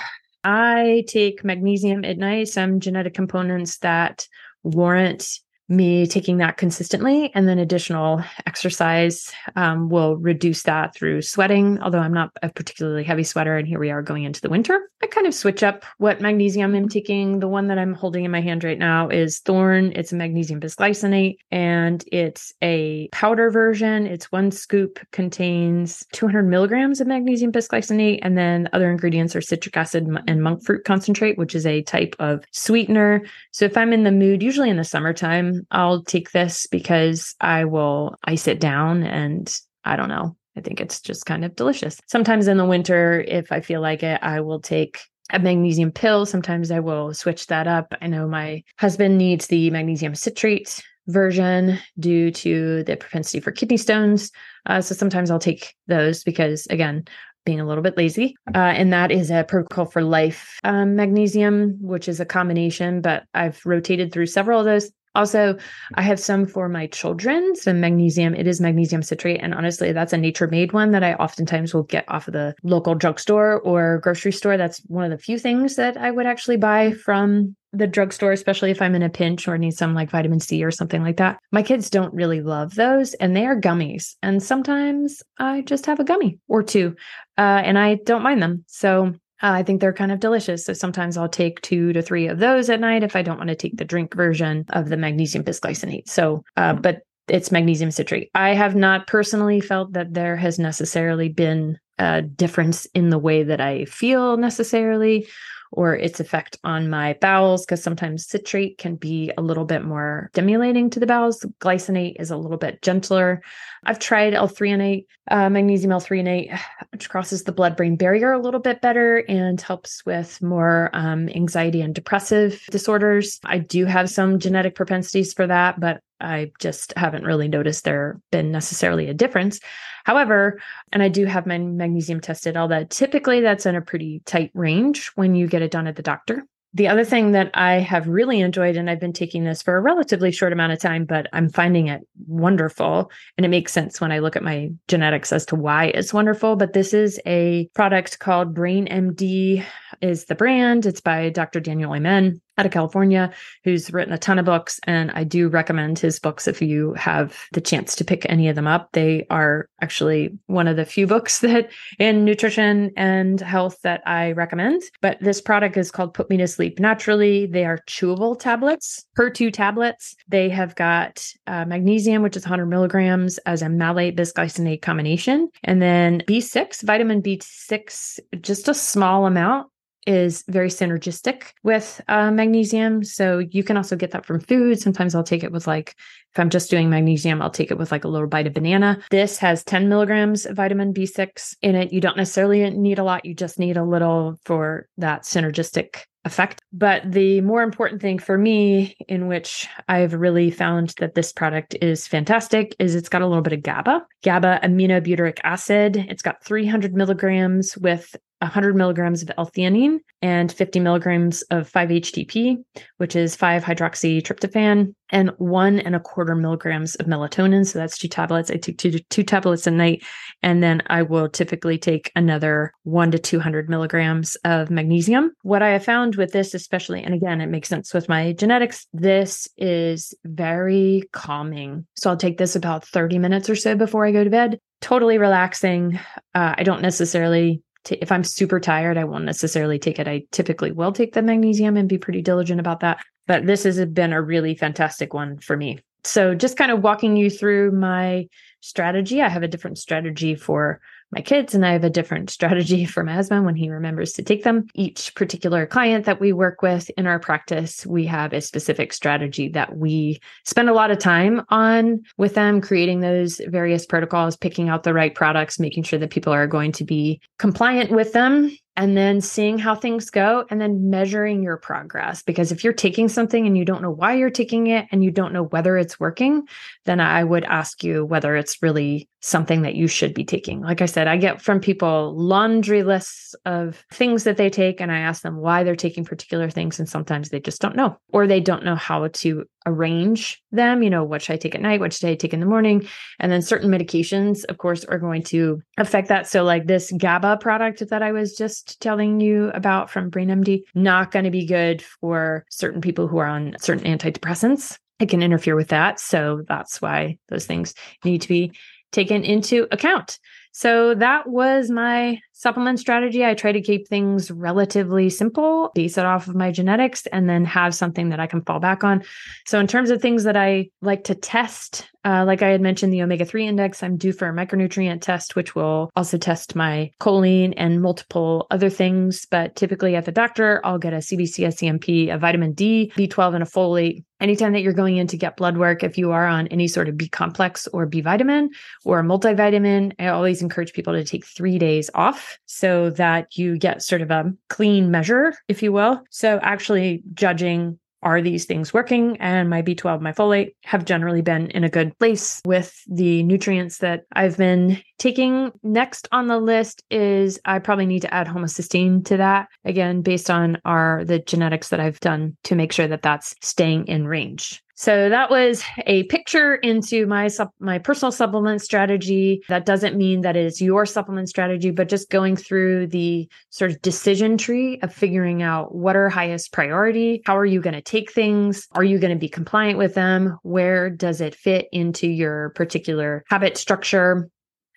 I 0.43 1.05
take 1.07 1.43
magnesium 1.43 2.03
at 2.03 2.17
night, 2.17 2.49
some 2.49 2.79
genetic 2.79 3.13
components 3.13 3.77
that 3.79 4.27
warrant 4.63 5.39
me 5.69 6.05
taking 6.05 6.37
that 6.37 6.57
consistently 6.57 7.31
and 7.35 7.47
then 7.47 7.57
additional 7.57 8.23
exercise 8.45 9.31
um, 9.55 9.89
will 9.89 10.17
reduce 10.17 10.63
that 10.63 10.93
through 10.93 11.21
sweating 11.21 11.79
although 11.81 11.99
i'm 11.99 12.13
not 12.13 12.31
a 12.41 12.49
particularly 12.49 13.03
heavy 13.03 13.23
sweater 13.23 13.57
and 13.57 13.67
here 13.67 13.79
we 13.79 13.89
are 13.89 14.01
going 14.01 14.23
into 14.23 14.41
the 14.41 14.49
winter. 14.49 14.89
I 15.01 15.07
kind 15.07 15.27
of 15.27 15.33
switch 15.33 15.63
up 15.63 15.85
what 15.97 16.21
magnesium 16.21 16.75
i'm 16.75 16.89
taking. 16.89 17.39
The 17.39 17.47
one 17.47 17.67
that 17.67 17.77
i'm 17.77 17.93
holding 17.93 18.25
in 18.25 18.31
my 18.31 18.41
hand 18.41 18.63
right 18.63 18.77
now 18.77 19.09
is 19.09 19.39
thorne 19.39 19.91
it's 19.95 20.11
a 20.11 20.15
magnesium 20.15 20.59
bisglycinate 20.59 21.37
and 21.51 22.03
it's 22.11 22.53
a 22.61 23.09
powder 23.11 23.49
version. 23.49 24.07
It's 24.07 24.31
one 24.31 24.51
scoop 24.51 24.99
contains 25.11 26.03
200 26.13 26.43
milligrams 26.43 27.01
of 27.01 27.07
magnesium 27.07 27.51
bisglycinate 27.51 28.19
and 28.21 28.37
then 28.37 28.69
other 28.73 28.91
ingredients 28.91 29.35
are 29.35 29.41
citric 29.41 29.77
acid 29.77 30.07
and 30.27 30.43
monk 30.43 30.63
fruit 30.63 30.83
concentrate 30.85 31.37
which 31.37 31.55
is 31.55 31.65
a 31.65 31.81
type 31.83 32.15
of 32.19 32.43
sweetener. 32.51 33.23
So 33.51 33.65
if 33.65 33.77
i'm 33.77 33.93
in 33.93 34.03
the 34.03 34.11
mood 34.11 34.43
usually 34.43 34.69
in 34.69 34.77
the 34.77 34.83
summertime 34.83 35.52
I'll 35.71 36.03
take 36.03 36.31
this 36.31 36.67
because 36.67 37.35
I 37.41 37.65
will 37.65 38.15
ice 38.23 38.47
it 38.47 38.59
down 38.59 39.03
and 39.03 39.53
I 39.83 39.95
don't 39.95 40.09
know. 40.09 40.35
I 40.55 40.61
think 40.61 40.79
it's 40.79 41.01
just 41.01 41.25
kind 41.25 41.43
of 41.43 41.55
delicious. 41.55 41.99
Sometimes 42.07 42.47
in 42.47 42.57
the 42.57 42.65
winter, 42.65 43.21
if 43.27 43.51
I 43.51 43.59
feel 43.59 43.81
like 43.81 44.03
it, 44.03 44.19
I 44.21 44.41
will 44.41 44.59
take 44.59 45.01
a 45.31 45.39
magnesium 45.39 45.91
pill. 45.91 46.25
Sometimes 46.25 46.69
I 46.69 46.79
will 46.79 47.13
switch 47.13 47.47
that 47.47 47.67
up. 47.67 47.93
I 48.01 48.07
know 48.07 48.27
my 48.27 48.63
husband 48.79 49.17
needs 49.17 49.47
the 49.47 49.69
magnesium 49.71 50.15
citrate 50.15 50.83
version 51.07 51.79
due 51.99 52.31
to 52.31 52.83
the 52.83 52.95
propensity 52.95 53.39
for 53.39 53.51
kidney 53.51 53.77
stones. 53.77 54.31
Uh, 54.65 54.79
so 54.81 54.95
sometimes 54.95 55.31
I'll 55.31 55.39
take 55.39 55.75
those 55.87 56.23
because, 56.23 56.67
again, 56.67 57.05
being 57.45 57.59
a 57.59 57.65
little 57.67 57.83
bit 57.83 57.97
lazy. 57.97 58.35
Uh, 58.53 58.57
and 58.57 58.93
that 58.93 59.11
is 59.11 59.29
a 59.29 59.43
protocol 59.43 59.85
for 59.85 60.01
life 60.01 60.59
um, 60.63 60.95
magnesium, 60.95 61.77
which 61.81 62.07
is 62.07 62.19
a 62.19 62.25
combination, 62.25 63.01
but 63.01 63.23
I've 63.33 63.59
rotated 63.65 64.11
through 64.11 64.27
several 64.27 64.59
of 64.59 64.65
those. 64.65 64.91
Also, 65.15 65.57
I 65.93 66.01
have 66.01 66.19
some 66.19 66.45
for 66.45 66.67
my 66.69 66.87
children, 66.87 67.55
some 67.55 67.79
magnesium. 67.79 68.33
It 68.33 68.47
is 68.47 68.59
magnesium 68.59 69.03
citrate. 69.03 69.41
And 69.41 69.53
honestly, 69.53 69.91
that's 69.91 70.13
a 70.13 70.17
nature 70.17 70.47
made 70.47 70.73
one 70.73 70.91
that 70.91 71.03
I 71.03 71.13
oftentimes 71.13 71.73
will 71.73 71.83
get 71.83 72.05
off 72.07 72.27
of 72.27 72.33
the 72.33 72.55
local 72.63 72.95
drugstore 72.95 73.59
or 73.59 73.99
grocery 73.99 74.31
store. 74.31 74.57
That's 74.57 74.79
one 74.87 75.05
of 75.05 75.11
the 75.11 75.23
few 75.23 75.37
things 75.37 75.75
that 75.75 75.97
I 75.97 76.11
would 76.11 76.25
actually 76.25 76.57
buy 76.57 76.93
from 76.93 77.55
the 77.73 77.87
drugstore, 77.87 78.31
especially 78.31 78.69
if 78.69 78.81
I'm 78.81 78.95
in 78.95 79.01
a 79.01 79.09
pinch 79.09 79.47
or 79.47 79.57
need 79.57 79.73
some 79.73 79.95
like 79.95 80.11
vitamin 80.11 80.39
C 80.39 80.63
or 80.63 80.71
something 80.71 81.03
like 81.03 81.17
that. 81.17 81.39
My 81.51 81.63
kids 81.63 81.89
don't 81.89 82.13
really 82.13 82.41
love 82.41 82.75
those 82.75 83.15
and 83.15 83.35
they 83.35 83.45
are 83.45 83.59
gummies. 83.59 84.15
And 84.21 84.41
sometimes 84.41 85.23
I 85.39 85.61
just 85.61 85.87
have 85.87 85.99
a 85.99 86.03
gummy 86.03 86.39
or 86.47 86.61
two 86.61 86.95
uh, 87.37 87.61
and 87.65 87.79
I 87.79 87.95
don't 87.95 88.21
mind 88.21 88.43
them. 88.43 88.63
So 88.67 89.15
uh, 89.41 89.51
I 89.51 89.63
think 89.63 89.81
they're 89.81 89.93
kind 89.93 90.11
of 90.11 90.19
delicious. 90.19 90.65
So 90.65 90.73
sometimes 90.73 91.17
I'll 91.17 91.29
take 91.29 91.61
two 91.61 91.93
to 91.93 92.01
three 92.01 92.27
of 92.27 92.39
those 92.39 92.69
at 92.69 92.79
night 92.79 93.03
if 93.03 93.15
I 93.15 93.21
don't 93.21 93.37
want 93.37 93.49
to 93.49 93.55
take 93.55 93.77
the 93.77 93.85
drink 93.85 94.13
version 94.13 94.65
of 94.69 94.89
the 94.89 94.97
magnesium 94.97 95.43
bisglycinate. 95.43 96.07
So, 96.07 96.43
uh, 96.55 96.73
but 96.73 97.01
it's 97.27 97.51
magnesium 97.51 97.91
citrate. 97.91 98.29
I 98.35 98.53
have 98.53 98.75
not 98.75 99.07
personally 99.07 99.61
felt 99.61 99.93
that 99.93 100.13
there 100.13 100.35
has 100.35 100.59
necessarily 100.59 101.29
been 101.29 101.77
a 101.97 102.21
difference 102.21 102.85
in 102.87 103.09
the 103.09 103.19
way 103.19 103.43
that 103.43 103.61
I 103.61 103.85
feel 103.85 104.37
necessarily 104.37 105.27
or 105.73 105.95
its 105.95 106.19
effect 106.19 106.57
on 106.63 106.89
my 106.89 107.13
bowels 107.19 107.65
because 107.65 107.81
sometimes 107.81 108.27
citrate 108.27 108.77
can 108.77 108.95
be 108.95 109.31
a 109.37 109.41
little 109.41 109.65
bit 109.65 109.83
more 109.83 110.29
stimulating 110.33 110.89
to 110.91 110.99
the 110.99 111.07
bowels. 111.07 111.45
Glycinate 111.59 112.19
is 112.19 112.29
a 112.29 112.37
little 112.37 112.57
bit 112.57 112.81
gentler. 112.81 113.41
I've 113.83 113.99
tried 113.99 114.33
L-threonate, 114.33 115.05
uh, 115.31 115.49
magnesium 115.49 115.91
L-threonate, 115.91 116.57
which 116.91 117.09
crosses 117.09 117.43
the 117.43 117.51
blood-brain 117.51 117.95
barrier 117.95 118.31
a 118.31 118.41
little 118.41 118.59
bit 118.59 118.81
better 118.81 119.17
and 119.27 119.59
helps 119.59 120.05
with 120.05 120.41
more 120.41 120.91
um, 120.93 121.27
anxiety 121.29 121.81
and 121.81 121.95
depressive 121.95 122.63
disorders. 122.69 123.39
I 123.43 123.57
do 123.57 123.85
have 123.85 124.09
some 124.09 124.39
genetic 124.39 124.75
propensities 124.75 125.33
for 125.33 125.47
that, 125.47 125.79
but 125.79 126.01
I 126.21 126.51
just 126.59 126.93
haven't 126.95 127.25
really 127.25 127.47
noticed 127.47 127.83
there 127.83 128.21
been 128.31 128.51
necessarily 128.51 129.09
a 129.09 129.13
difference. 129.13 129.59
However, 130.03 130.61
and 130.91 131.01
I 131.01 131.09
do 131.09 131.25
have 131.25 131.45
my 131.45 131.57
magnesium 131.57 132.21
tested, 132.21 132.57
all 132.57 132.67
that 132.69 132.89
typically 132.89 133.41
that's 133.41 133.65
in 133.65 133.75
a 133.75 133.81
pretty 133.81 134.21
tight 134.25 134.51
range 134.53 135.11
when 135.15 135.35
you 135.35 135.47
get 135.47 135.61
it 135.61 135.71
done 135.71 135.87
at 135.87 135.95
the 135.95 136.01
doctor. 136.01 136.43
The 136.75 136.87
other 136.87 137.05
thing 137.05 137.33
that 137.33 137.51
I 137.53 137.73
have 137.73 138.07
really 138.07 138.41
enjoyed, 138.41 138.77
and 138.77 138.89
I've 138.89 138.99
been 138.99 139.13
taking 139.13 139.43
this 139.43 139.61
for 139.61 139.77
a 139.77 139.81
relatively 139.81 140.31
short 140.31 140.53
amount 140.53 140.73
of 140.73 140.79
time, 140.79 141.05
but 141.05 141.27
I'm 141.31 141.47
finding 141.47 141.87
it 141.87 142.01
wonderful. 142.25 143.11
And 143.37 143.45
it 143.45 143.49
makes 143.49 143.71
sense 143.71 144.01
when 144.01 144.11
I 144.11 144.17
look 144.19 144.35
at 144.35 144.43
my 144.43 144.71
genetics 144.87 145.31
as 145.31 145.45
to 145.47 145.55
why 145.55 145.85
it's 145.85 146.15
wonderful. 146.15 146.55
But 146.55 146.73
this 146.73 146.91
is 146.91 147.19
a 147.27 147.69
product 147.75 148.17
called 148.17 148.55
Brain 148.55 148.87
MD 148.87 149.63
is 150.01 150.25
the 150.25 150.33
brand. 150.33 150.87
It's 150.87 151.01
by 151.01 151.29
Dr. 151.29 151.59
Daniel 151.59 151.93
Amen 151.93 152.41
out 152.57 152.65
of 152.65 152.71
California, 152.71 153.31
who's 153.63 153.91
written 153.91 154.13
a 154.13 154.17
ton 154.17 154.39
of 154.39 154.45
books. 154.45 154.79
And 154.85 155.11
I 155.11 155.23
do 155.23 155.47
recommend 155.47 155.99
his 155.99 156.19
books 156.19 156.47
if 156.47 156.61
you 156.61 156.93
have 156.93 157.45
the 157.51 157.61
chance 157.61 157.95
to 157.95 158.05
pick 158.05 158.25
any 158.29 158.47
of 158.47 158.55
them 158.55 158.67
up. 158.67 158.89
They 158.93 159.25
are 159.29 159.69
actually 159.81 160.37
one 160.47 160.67
of 160.67 160.75
the 160.75 160.85
few 160.85 161.07
books 161.07 161.39
that 161.43 161.71
in 161.99 162.25
nutrition 162.25 162.91
and 162.95 163.39
health 163.39 163.79
that 163.83 164.01
I 164.05 164.31
recommend. 164.33 164.83
But 165.01 165.17
this 165.19 165.41
product 165.41 165.77
is 165.77 165.91
called 165.91 166.13
Put 166.13 166.29
Me 166.29 166.37
to 166.37 166.47
Sleep 166.47 166.79
Naturally. 166.79 167.45
They 167.45 167.65
are 167.65 167.79
chewable 167.87 168.39
tablets, 168.39 169.05
per 169.15 169.29
two 169.29 169.51
tablets. 169.51 170.15
They 170.27 170.49
have 170.49 170.75
got 170.75 171.25
uh, 171.47 171.65
magnesium, 171.65 172.21
which 172.21 172.37
is 172.37 172.43
100 172.43 172.67
milligrams, 172.67 173.37
as 173.39 173.61
a 173.61 173.69
malate 173.69 174.15
bisglycinate 174.15 174.81
combination. 174.81 175.49
And 175.63 175.81
then 175.81 176.21
B6, 176.27 176.83
vitamin 176.83 177.21
B6, 177.21 178.19
just 178.41 178.67
a 178.67 178.73
small 178.73 179.25
amount 179.25 179.67
is 180.05 180.43
very 180.47 180.69
synergistic 180.69 181.51
with 181.63 182.01
uh, 182.07 182.31
magnesium. 182.31 183.03
So 183.03 183.39
you 183.39 183.63
can 183.63 183.77
also 183.77 183.95
get 183.95 184.11
that 184.11 184.25
from 184.25 184.39
food. 184.39 184.79
Sometimes 184.79 185.15
I'll 185.15 185.23
take 185.23 185.43
it 185.43 185.51
with 185.51 185.67
like, 185.67 185.95
if 186.31 186.39
I'm 186.39 186.49
just 186.49 186.69
doing 186.69 186.89
magnesium, 186.89 187.41
I'll 187.41 187.49
take 187.49 187.71
it 187.71 187.77
with 187.77 187.91
like 187.91 188.03
a 188.03 188.07
little 188.07 188.27
bite 188.27 188.47
of 188.47 188.53
banana. 188.53 188.99
This 189.11 189.37
has 189.37 189.63
10 189.63 189.89
milligrams 189.89 190.45
of 190.45 190.55
vitamin 190.55 190.93
B6 190.93 191.55
in 191.61 191.75
it. 191.75 191.93
You 191.93 192.01
don't 192.01 192.17
necessarily 192.17 192.69
need 192.71 192.99
a 192.99 193.03
lot, 193.03 193.25
you 193.25 193.33
just 193.33 193.59
need 193.59 193.77
a 193.77 193.83
little 193.83 194.39
for 194.43 194.87
that 194.97 195.23
synergistic 195.23 196.03
effect. 196.25 196.61
But 196.71 197.11
the 197.11 197.41
more 197.41 197.61
important 197.61 198.01
thing 198.01 198.19
for 198.19 198.37
me, 198.37 198.95
in 199.07 199.27
which 199.27 199.67
I've 199.87 200.13
really 200.13 200.51
found 200.51 200.93
that 200.99 201.15
this 201.15 201.33
product 201.33 201.75
is 201.81 202.07
fantastic, 202.07 202.75
is 202.79 202.95
it's 202.95 203.09
got 203.09 203.21
a 203.21 203.27
little 203.27 203.43
bit 203.43 203.53
of 203.53 203.63
GABA, 203.63 204.05
gamma 204.21 204.59
aminobutyric 204.63 205.39
acid. 205.43 205.97
It's 205.97 206.21
got 206.21 206.43
300 206.43 206.93
milligrams 206.93 207.77
with 207.77 208.15
100 208.43 208.75
milligrams 208.75 209.23
of 209.23 209.31
L-theanine 209.37 209.99
and 210.21 210.51
50 210.51 210.79
milligrams 210.79 211.41
of 211.43 211.71
5-HTP, 211.71 212.57
which 212.97 213.15
is 213.15 213.35
5-hydroxytryptophan, 213.35 214.93
and 215.09 215.29
one 215.37 215.79
and 215.79 215.95
a 215.95 215.99
quarter 215.99 216.35
milligrams 216.35 216.95
of 216.95 217.05
melatonin. 217.05 217.65
So 217.65 217.79
that's 217.79 217.97
two 217.97 218.07
tablets. 218.07 218.49
I 218.49 218.55
take 218.55 218.77
two, 218.77 218.99
two 219.09 219.23
tablets 219.23 219.67
a 219.67 219.71
night, 219.71 220.03
and 220.41 220.63
then 220.63 220.81
I 220.87 221.03
will 221.03 221.29
typically 221.29 221.77
take 221.77 222.11
another 222.15 222.73
one 222.83 223.11
to 223.11 223.19
200 223.19 223.69
milligrams 223.69 224.35
of 224.43 224.69
magnesium. 224.69 225.31
What 225.43 225.61
I 225.61 225.69
have 225.69 225.85
found 225.85 226.15
with 226.15 226.31
this, 226.31 226.53
especially, 226.53 227.03
and 227.03 227.13
again, 227.13 227.41
it 227.41 227.47
makes 227.47 227.69
sense 227.69 227.93
with 227.93 228.09
my 228.09 228.33
genetics, 228.33 228.87
this 228.93 229.47
is 229.57 230.13
very 230.25 231.03
calming. 231.11 231.85
So 231.95 232.09
I'll 232.09 232.17
take 232.17 232.37
this 232.37 232.55
about 232.55 232.85
30 232.85 233.19
minutes 233.19 233.49
or 233.49 233.55
so 233.55 233.75
before 233.75 234.05
I 234.05 234.11
go 234.11 234.23
to 234.23 234.29
bed. 234.29 234.59
Totally 234.81 235.17
relaxing. 235.17 235.99
Uh, 236.35 236.55
I 236.57 236.63
don't 236.63 236.81
necessarily 236.81 237.61
t- 237.83 237.97
if 238.01 238.11
I'm 238.11 238.23
super 238.23 238.59
tired, 238.59 238.97
I 238.97 239.03
won't 239.03 239.25
necessarily 239.25 239.79
take 239.79 239.99
it. 239.99 240.07
I 240.07 240.23
typically 240.31 240.71
will 240.71 240.91
take 240.91 241.13
the 241.13 241.21
magnesium 241.21 241.77
and 241.77 241.89
be 241.89 241.97
pretty 241.97 242.21
diligent 242.21 242.59
about 242.59 242.81
that. 242.81 243.03
But 243.27 243.45
this 243.45 243.63
has 243.63 243.83
been 243.85 244.13
a 244.13 244.21
really 244.21 244.55
fantastic 244.55 245.13
one 245.13 245.39
for 245.39 245.55
me. 245.55 245.79
So, 246.03 246.35
just 246.35 246.57
kind 246.57 246.71
of 246.71 246.83
walking 246.83 247.15
you 247.15 247.29
through 247.29 247.71
my 247.71 248.27
strategy. 248.59 249.21
I 249.21 249.29
have 249.29 249.43
a 249.43 249.47
different 249.47 249.77
strategy 249.77 250.35
for 250.35 250.81
my 251.13 251.21
kids, 251.21 251.53
and 251.53 251.65
I 251.65 251.71
have 251.73 251.83
a 251.83 251.89
different 251.89 252.29
strategy 252.29 252.85
for 252.93 253.03
husband 253.13 253.45
when 253.45 253.55
he 253.55 253.69
remembers 253.69 254.13
to 254.13 254.23
take 254.23 254.43
them. 254.43 254.67
Each 254.73 255.13
particular 255.15 255.65
client 255.65 256.05
that 256.05 256.19
we 256.19 256.33
work 256.33 256.61
with 256.61 256.89
in 256.97 257.07
our 257.07 257.19
practice, 257.19 257.85
we 257.85 258.05
have 258.05 258.33
a 258.33 258.41
specific 258.41 258.93
strategy 258.93 259.49
that 259.49 259.77
we 259.77 260.19
spend 260.45 260.69
a 260.69 260.73
lot 260.73 260.91
of 260.91 260.99
time 260.99 261.43
on 261.49 262.01
with 262.17 262.35
them, 262.35 262.61
creating 262.61 262.99
those 262.99 263.41
various 263.47 263.85
protocols, 263.85 264.35
picking 264.35 264.69
out 264.69 264.83
the 264.83 264.93
right 264.93 265.13
products, 265.13 265.59
making 265.59 265.83
sure 265.83 265.99
that 265.99 266.09
people 266.09 266.33
are 266.33 266.47
going 266.47 266.71
to 266.73 266.83
be 266.83 267.21
compliant 267.37 267.91
with 267.91 268.13
them 268.13 268.55
and 268.75 268.97
then 268.97 269.21
seeing 269.21 269.59
how 269.59 269.75
things 269.75 270.09
go 270.09 270.45
and 270.49 270.59
then 270.59 270.89
measuring 270.89 271.43
your 271.43 271.57
progress. 271.57 272.23
Because 272.23 272.51
if 272.51 272.63
you're 272.63 272.73
taking 272.73 273.07
something 273.07 273.45
and 273.45 273.57
you 273.57 273.65
don't 273.65 273.81
know 273.81 273.91
why 273.91 274.13
you're 274.13 274.29
taking 274.29 274.67
it 274.67 274.87
and 274.91 275.03
you 275.03 275.11
don't 275.11 275.33
know 275.33 275.43
whether 275.43 275.77
it's 275.77 275.99
working, 275.99 276.47
then 276.85 276.99
I 276.99 277.23
would 277.23 277.43
ask 277.43 277.83
you 277.83 278.03
whether 278.03 278.35
it's 278.35 278.63
really 278.63 279.07
something 279.21 279.61
that 279.61 279.75
you 279.75 279.87
should 279.87 280.13
be 280.13 280.25
taking. 280.25 280.61
Like 280.61 280.81
I 280.81 280.85
said, 280.85 281.07
I 281.07 281.17
get 281.17 281.41
from 281.41 281.59
people 281.59 282.13
laundry 282.15 282.83
lists 282.83 283.35
of 283.45 283.85
things 283.91 284.25
that 284.25 284.37
they 284.37 284.49
take, 284.49 284.81
and 284.81 284.91
I 284.91 284.99
ask 284.99 285.21
them 285.21 285.37
why 285.37 285.63
they're 285.63 285.75
taking 285.75 286.03
particular 286.03 286.49
things. 286.49 286.79
And 286.79 286.89
sometimes 286.89 287.29
they 287.29 287.39
just 287.39 287.61
don't 287.61 287.75
know, 287.75 287.97
or 288.11 288.27
they 288.27 288.41
don't 288.41 288.65
know 288.65 288.75
how 288.75 289.07
to 289.07 289.45
arrange 289.65 290.41
them. 290.51 290.83
You 290.83 290.89
know, 290.89 291.03
what 291.03 291.21
should 291.21 291.33
I 291.33 291.37
take 291.37 291.55
at 291.55 291.61
night? 291.61 291.79
What 291.79 291.93
should 291.93 292.09
I 292.09 292.15
take 292.15 292.33
in 292.33 292.39
the 292.39 292.45
morning? 292.45 292.87
And 293.19 293.31
then 293.31 293.41
certain 293.41 293.69
medications, 293.69 294.43
of 294.45 294.57
course, 294.57 294.85
are 294.85 294.99
going 294.99 295.23
to 295.23 295.61
affect 295.77 296.07
that. 296.09 296.27
So, 296.27 296.43
like 296.43 296.67
this 296.67 296.91
GABA 296.91 297.37
product 297.37 297.87
that 297.89 298.03
I 298.03 298.11
was 298.11 298.35
just 298.35 298.79
telling 298.81 299.19
you 299.19 299.49
about 299.49 299.89
from 299.89 300.11
BrainMD, 300.11 300.63
not 300.75 301.11
going 301.11 301.25
to 301.25 301.31
be 301.31 301.45
good 301.45 301.81
for 301.81 302.45
certain 302.49 302.81
people 302.81 303.07
who 303.07 303.17
are 303.17 303.27
on 303.27 303.55
certain 303.59 303.85
antidepressants. 303.85 304.77
It 304.99 305.09
can 305.09 305.23
interfere 305.23 305.55
with 305.55 305.69
that. 305.69 305.99
So, 305.99 306.43
that's 306.47 306.81
why 306.81 307.17
those 307.29 307.45
things 307.45 307.73
need 308.03 308.21
to 308.21 308.27
be 308.27 308.53
taken 308.91 309.23
into 309.23 309.67
account. 309.71 310.19
So 310.55 310.93
that 310.95 311.27
was 311.27 311.71
my 311.71 312.19
supplement 312.43 312.77
strategy. 312.77 313.23
I 313.23 313.35
try 313.35 313.53
to 313.53 313.61
keep 313.61 313.87
things 313.87 314.29
relatively 314.29 315.09
simple, 315.09 315.71
base 315.73 315.97
it 315.97 316.05
off 316.05 316.27
of 316.27 316.35
my 316.35 316.51
genetics, 316.51 317.05
and 317.07 317.29
then 317.29 317.45
have 317.45 317.73
something 317.73 318.09
that 318.09 318.19
I 318.19 318.27
can 318.27 318.41
fall 318.41 318.59
back 318.59 318.83
on. 318.83 319.01
So, 319.47 319.61
in 319.61 319.67
terms 319.67 319.89
of 319.89 320.01
things 320.01 320.25
that 320.25 320.35
I 320.35 320.69
like 320.81 321.05
to 321.05 321.15
test, 321.15 321.89
uh, 322.05 322.25
like 322.27 322.41
I 322.41 322.49
had 322.49 322.59
mentioned, 322.59 322.91
the 322.91 323.01
omega 323.01 323.23
3 323.23 323.47
index, 323.47 323.81
I'm 323.81 323.95
due 323.95 324.11
for 324.11 324.27
a 324.27 324.33
micronutrient 324.33 325.01
test, 325.01 325.37
which 325.37 325.55
will 325.55 325.89
also 325.95 326.17
test 326.17 326.53
my 326.53 326.91
choline 326.99 327.53
and 327.55 327.81
multiple 327.81 328.45
other 328.51 328.69
things. 328.69 329.25
But 329.31 329.55
typically 329.55 329.95
at 329.95 330.03
the 330.03 330.11
doctor, 330.11 330.59
I'll 330.65 330.77
get 330.77 330.93
a 330.93 330.97
CBC, 330.97 331.47
a 331.47 331.49
CMP, 331.49 332.13
a 332.13 332.17
vitamin 332.17 332.51
D, 332.53 332.91
B12, 332.97 333.35
and 333.35 333.43
a 333.43 333.47
folate. 333.47 334.03
Anytime 334.19 334.53
that 334.53 334.61
you're 334.61 334.73
going 334.73 334.97
in 334.97 335.07
to 335.07 335.17
get 335.17 335.37
blood 335.37 335.57
work, 335.57 335.83
if 335.83 335.97
you 335.97 336.11
are 336.11 336.27
on 336.27 336.47
any 336.47 336.67
sort 336.67 336.87
of 336.87 336.97
B 336.97 337.07
complex 337.07 337.67
or 337.67 337.85
B 337.85 338.01
vitamin 338.01 338.49
or 338.85 339.01
multivitamin, 339.01 339.93
I 339.99 340.07
always 340.07 340.41
encourage 340.41 340.73
people 340.73 340.93
to 340.93 341.03
take 341.03 341.25
three 341.25 341.57
days 341.57 341.89
off 341.93 342.32
so 342.45 342.89
that 342.91 343.37
you 343.37 343.57
get 343.57 343.81
sort 343.81 344.01
of 344.01 344.11
a 344.11 344.33
clean 344.49 344.91
measure, 344.91 345.33
if 345.47 345.63
you 345.63 345.71
will. 345.71 346.01
So, 346.09 346.39
actually 346.41 347.03
judging 347.13 347.79
are 348.03 348.21
these 348.21 348.45
things 348.45 348.73
working? 348.73 349.17
And 349.19 349.49
my 349.49 349.61
B12, 349.61 350.01
my 350.01 350.11
folate 350.11 350.53
have 350.65 350.85
generally 350.85 351.21
been 351.21 351.49
in 351.51 351.63
a 351.63 351.69
good 351.69 351.97
place 351.97 352.41
with 352.45 352.81
the 352.87 353.23
nutrients 353.23 353.79
that 353.79 354.03
I've 354.11 354.37
been 354.37 354.81
taking. 354.99 355.51
Next 355.63 356.07
on 356.11 356.27
the 356.27 356.39
list 356.39 356.83
is 356.91 357.39
I 357.45 357.59
probably 357.59 357.85
need 357.85 358.01
to 358.01 358.13
add 358.13 358.27
homocysteine 358.27 359.05
to 359.05 359.17
that 359.17 359.47
again, 359.63 360.01
based 360.01 360.29
on 360.29 360.57
our 360.65 361.03
the 361.05 361.19
genetics 361.19 361.69
that 361.69 361.79
I've 361.79 361.99
done 361.99 362.37
to 362.43 362.55
make 362.55 362.73
sure 362.73 362.87
that 362.87 363.01
that's 363.01 363.35
staying 363.41 363.87
in 363.87 364.05
range. 364.07 364.62
So 364.75 365.09
that 365.09 365.29
was 365.29 365.63
a 365.85 366.03
picture 366.03 366.55
into 366.55 367.05
my 367.05 367.29
my 367.59 367.77
personal 367.77 368.11
supplement 368.11 368.61
strategy. 368.61 369.43
That 369.47 369.65
doesn't 369.65 369.95
mean 369.95 370.21
that 370.21 370.35
it 370.35 370.45
is 370.45 370.61
your 370.61 370.85
supplement 370.85 371.29
strategy, 371.29 371.69
but 371.69 371.89
just 371.89 372.09
going 372.09 372.35
through 372.35 372.87
the 372.87 373.29
sort 373.49 373.71
of 373.71 373.81
decision 373.81 374.37
tree 374.37 374.79
of 374.81 374.93
figuring 374.93 375.43
out 375.43 375.75
what 375.75 375.95
are 375.95 376.09
highest 376.09 376.53
priority, 376.53 377.21
how 377.25 377.37
are 377.37 377.45
you 377.45 377.61
going 377.61 377.75
to 377.75 377.81
take 377.81 378.11
things, 378.11 378.67
are 378.71 378.83
you 378.83 378.97
going 378.97 379.13
to 379.13 379.19
be 379.19 379.29
compliant 379.29 379.77
with 379.77 379.93
them, 379.93 380.37
where 380.41 380.89
does 380.89 381.21
it 381.21 381.35
fit 381.35 381.67
into 381.71 382.07
your 382.07 382.49
particular 382.51 383.23
habit 383.27 383.57
structure, 383.57 384.29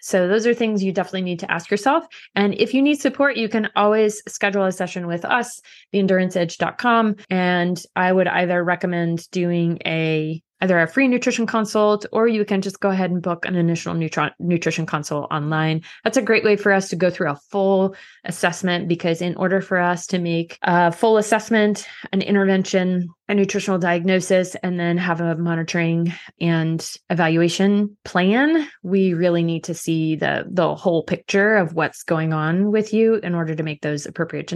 so 0.06 0.28
those 0.28 0.46
are 0.46 0.54
things 0.54 0.84
you 0.84 0.92
definitely 0.92 1.22
need 1.22 1.40
to 1.40 1.50
ask 1.50 1.68
yourself. 1.68 2.06
And 2.36 2.54
if 2.54 2.72
you 2.72 2.80
need 2.80 3.00
support, 3.00 3.36
you 3.36 3.48
can 3.48 3.68
always 3.74 4.22
schedule 4.28 4.62
a 4.62 4.70
session 4.70 5.08
with 5.08 5.24
us, 5.24 5.60
theenduranceedge.com. 5.92 7.16
And 7.28 7.82
I 7.96 8.12
would 8.12 8.28
either 8.28 8.62
recommend 8.62 9.28
doing 9.32 9.80
a 9.84 10.40
either 10.60 10.80
a 10.80 10.88
free 10.88 11.08
nutrition 11.08 11.46
consult 11.46 12.06
or 12.12 12.26
you 12.26 12.44
can 12.44 12.62
just 12.62 12.80
go 12.80 12.90
ahead 12.90 13.10
and 13.10 13.22
book 13.22 13.44
an 13.44 13.56
initial 13.56 13.94
nutri- 13.94 14.32
nutrition 14.38 14.86
consult 14.86 15.30
online. 15.30 15.82
That's 16.04 16.16
a 16.16 16.22
great 16.22 16.44
way 16.44 16.56
for 16.56 16.72
us 16.72 16.88
to 16.88 16.96
go 16.96 17.10
through 17.10 17.30
a 17.30 17.40
full 17.50 17.94
assessment 18.24 18.88
because 18.88 19.20
in 19.20 19.36
order 19.36 19.60
for 19.60 19.78
us 19.78 20.06
to 20.08 20.18
make 20.18 20.58
a 20.62 20.92
full 20.92 21.18
assessment, 21.18 21.86
an 22.12 22.22
intervention, 22.22 23.08
a 23.28 23.34
nutritional 23.34 23.78
diagnosis, 23.78 24.54
and 24.62 24.78
then 24.78 24.96
have 24.98 25.20
a 25.20 25.36
monitoring 25.36 26.12
and 26.40 26.96
evaluation 27.10 27.96
plan, 28.04 28.68
we 28.82 29.14
really 29.14 29.42
need 29.42 29.64
to 29.64 29.74
see 29.74 30.16
the 30.16 30.44
the 30.48 30.74
whole 30.74 31.02
picture 31.02 31.56
of 31.56 31.74
what's 31.74 32.02
going 32.02 32.32
on 32.32 32.70
with 32.70 32.92
you 32.92 33.16
in 33.16 33.34
order 33.34 33.54
to 33.54 33.62
make 33.62 33.82
those 33.82 34.06
appropriate 34.06 34.52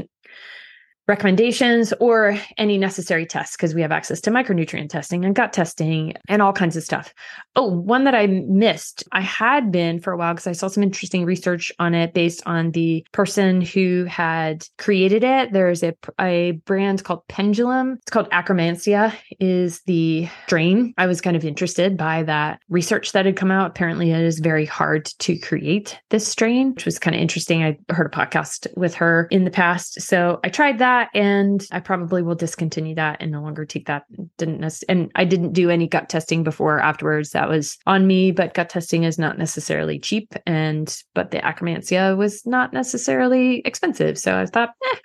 recommendations 1.10 1.92
or 1.98 2.38
any 2.56 2.78
necessary 2.78 3.26
tests 3.26 3.56
because 3.56 3.74
we 3.74 3.82
have 3.82 3.90
access 3.90 4.20
to 4.20 4.30
micronutrient 4.30 4.88
testing 4.88 5.24
and 5.24 5.34
gut 5.34 5.52
testing 5.52 6.14
and 6.28 6.40
all 6.40 6.52
kinds 6.52 6.76
of 6.76 6.84
stuff. 6.84 7.12
Oh, 7.56 7.66
one 7.66 8.04
that 8.04 8.14
I 8.14 8.28
missed, 8.28 9.02
I 9.10 9.20
had 9.20 9.72
been 9.72 9.98
for 9.98 10.12
a 10.12 10.16
while 10.16 10.34
because 10.34 10.46
I 10.46 10.52
saw 10.52 10.68
some 10.68 10.84
interesting 10.84 11.24
research 11.24 11.72
on 11.80 11.94
it 11.94 12.14
based 12.14 12.42
on 12.46 12.70
the 12.70 13.04
person 13.10 13.60
who 13.60 14.04
had 14.04 14.64
created 14.78 15.24
it. 15.24 15.52
There's 15.52 15.82
a, 15.82 15.94
a 16.20 16.52
brand 16.64 17.02
called 17.02 17.26
Pendulum. 17.26 17.98
It's 18.02 18.12
called 18.12 18.30
Akkermansia 18.30 19.12
is 19.40 19.80
the 19.82 20.28
strain. 20.46 20.94
I 20.96 21.06
was 21.06 21.20
kind 21.20 21.36
of 21.36 21.44
interested 21.44 21.96
by 21.96 22.22
that 22.22 22.60
research 22.68 23.10
that 23.12 23.26
had 23.26 23.36
come 23.36 23.50
out. 23.50 23.70
Apparently 23.70 24.12
it 24.12 24.20
is 24.20 24.38
very 24.38 24.64
hard 24.64 25.06
to 25.06 25.36
create 25.38 25.98
this 26.10 26.28
strain, 26.28 26.74
which 26.74 26.84
was 26.84 27.00
kind 27.00 27.16
of 27.16 27.20
interesting. 27.20 27.64
I 27.64 27.78
heard 27.92 28.06
a 28.06 28.16
podcast 28.16 28.68
with 28.76 28.94
her 28.94 29.26
in 29.32 29.42
the 29.42 29.50
past. 29.50 30.00
So 30.00 30.38
I 30.44 30.50
tried 30.50 30.78
that 30.78 30.99
that 31.00 31.10
and 31.14 31.66
I 31.72 31.80
probably 31.80 32.22
will 32.22 32.34
discontinue 32.34 32.94
that 32.96 33.18
and 33.20 33.30
no 33.30 33.42
longer 33.42 33.64
take 33.64 33.86
that. 33.86 34.04
Didn't 34.38 34.60
necessarily, 34.60 35.02
and 35.02 35.12
I 35.14 35.24
didn't 35.24 35.52
do 35.52 35.70
any 35.70 35.86
gut 35.86 36.08
testing 36.08 36.44
before 36.44 36.80
afterwards. 36.80 37.30
That 37.30 37.48
was 37.48 37.78
on 37.86 38.06
me, 38.06 38.30
but 38.30 38.54
gut 38.54 38.68
testing 38.68 39.04
is 39.04 39.18
not 39.18 39.38
necessarily 39.38 39.98
cheap. 39.98 40.34
And, 40.46 40.94
but 41.14 41.30
the 41.30 41.38
Akkermansia 41.38 42.16
was 42.16 42.44
not 42.46 42.72
necessarily 42.72 43.60
expensive. 43.64 44.18
So 44.18 44.36
I 44.36 44.46
thought, 44.46 44.70
eh, 44.92 44.98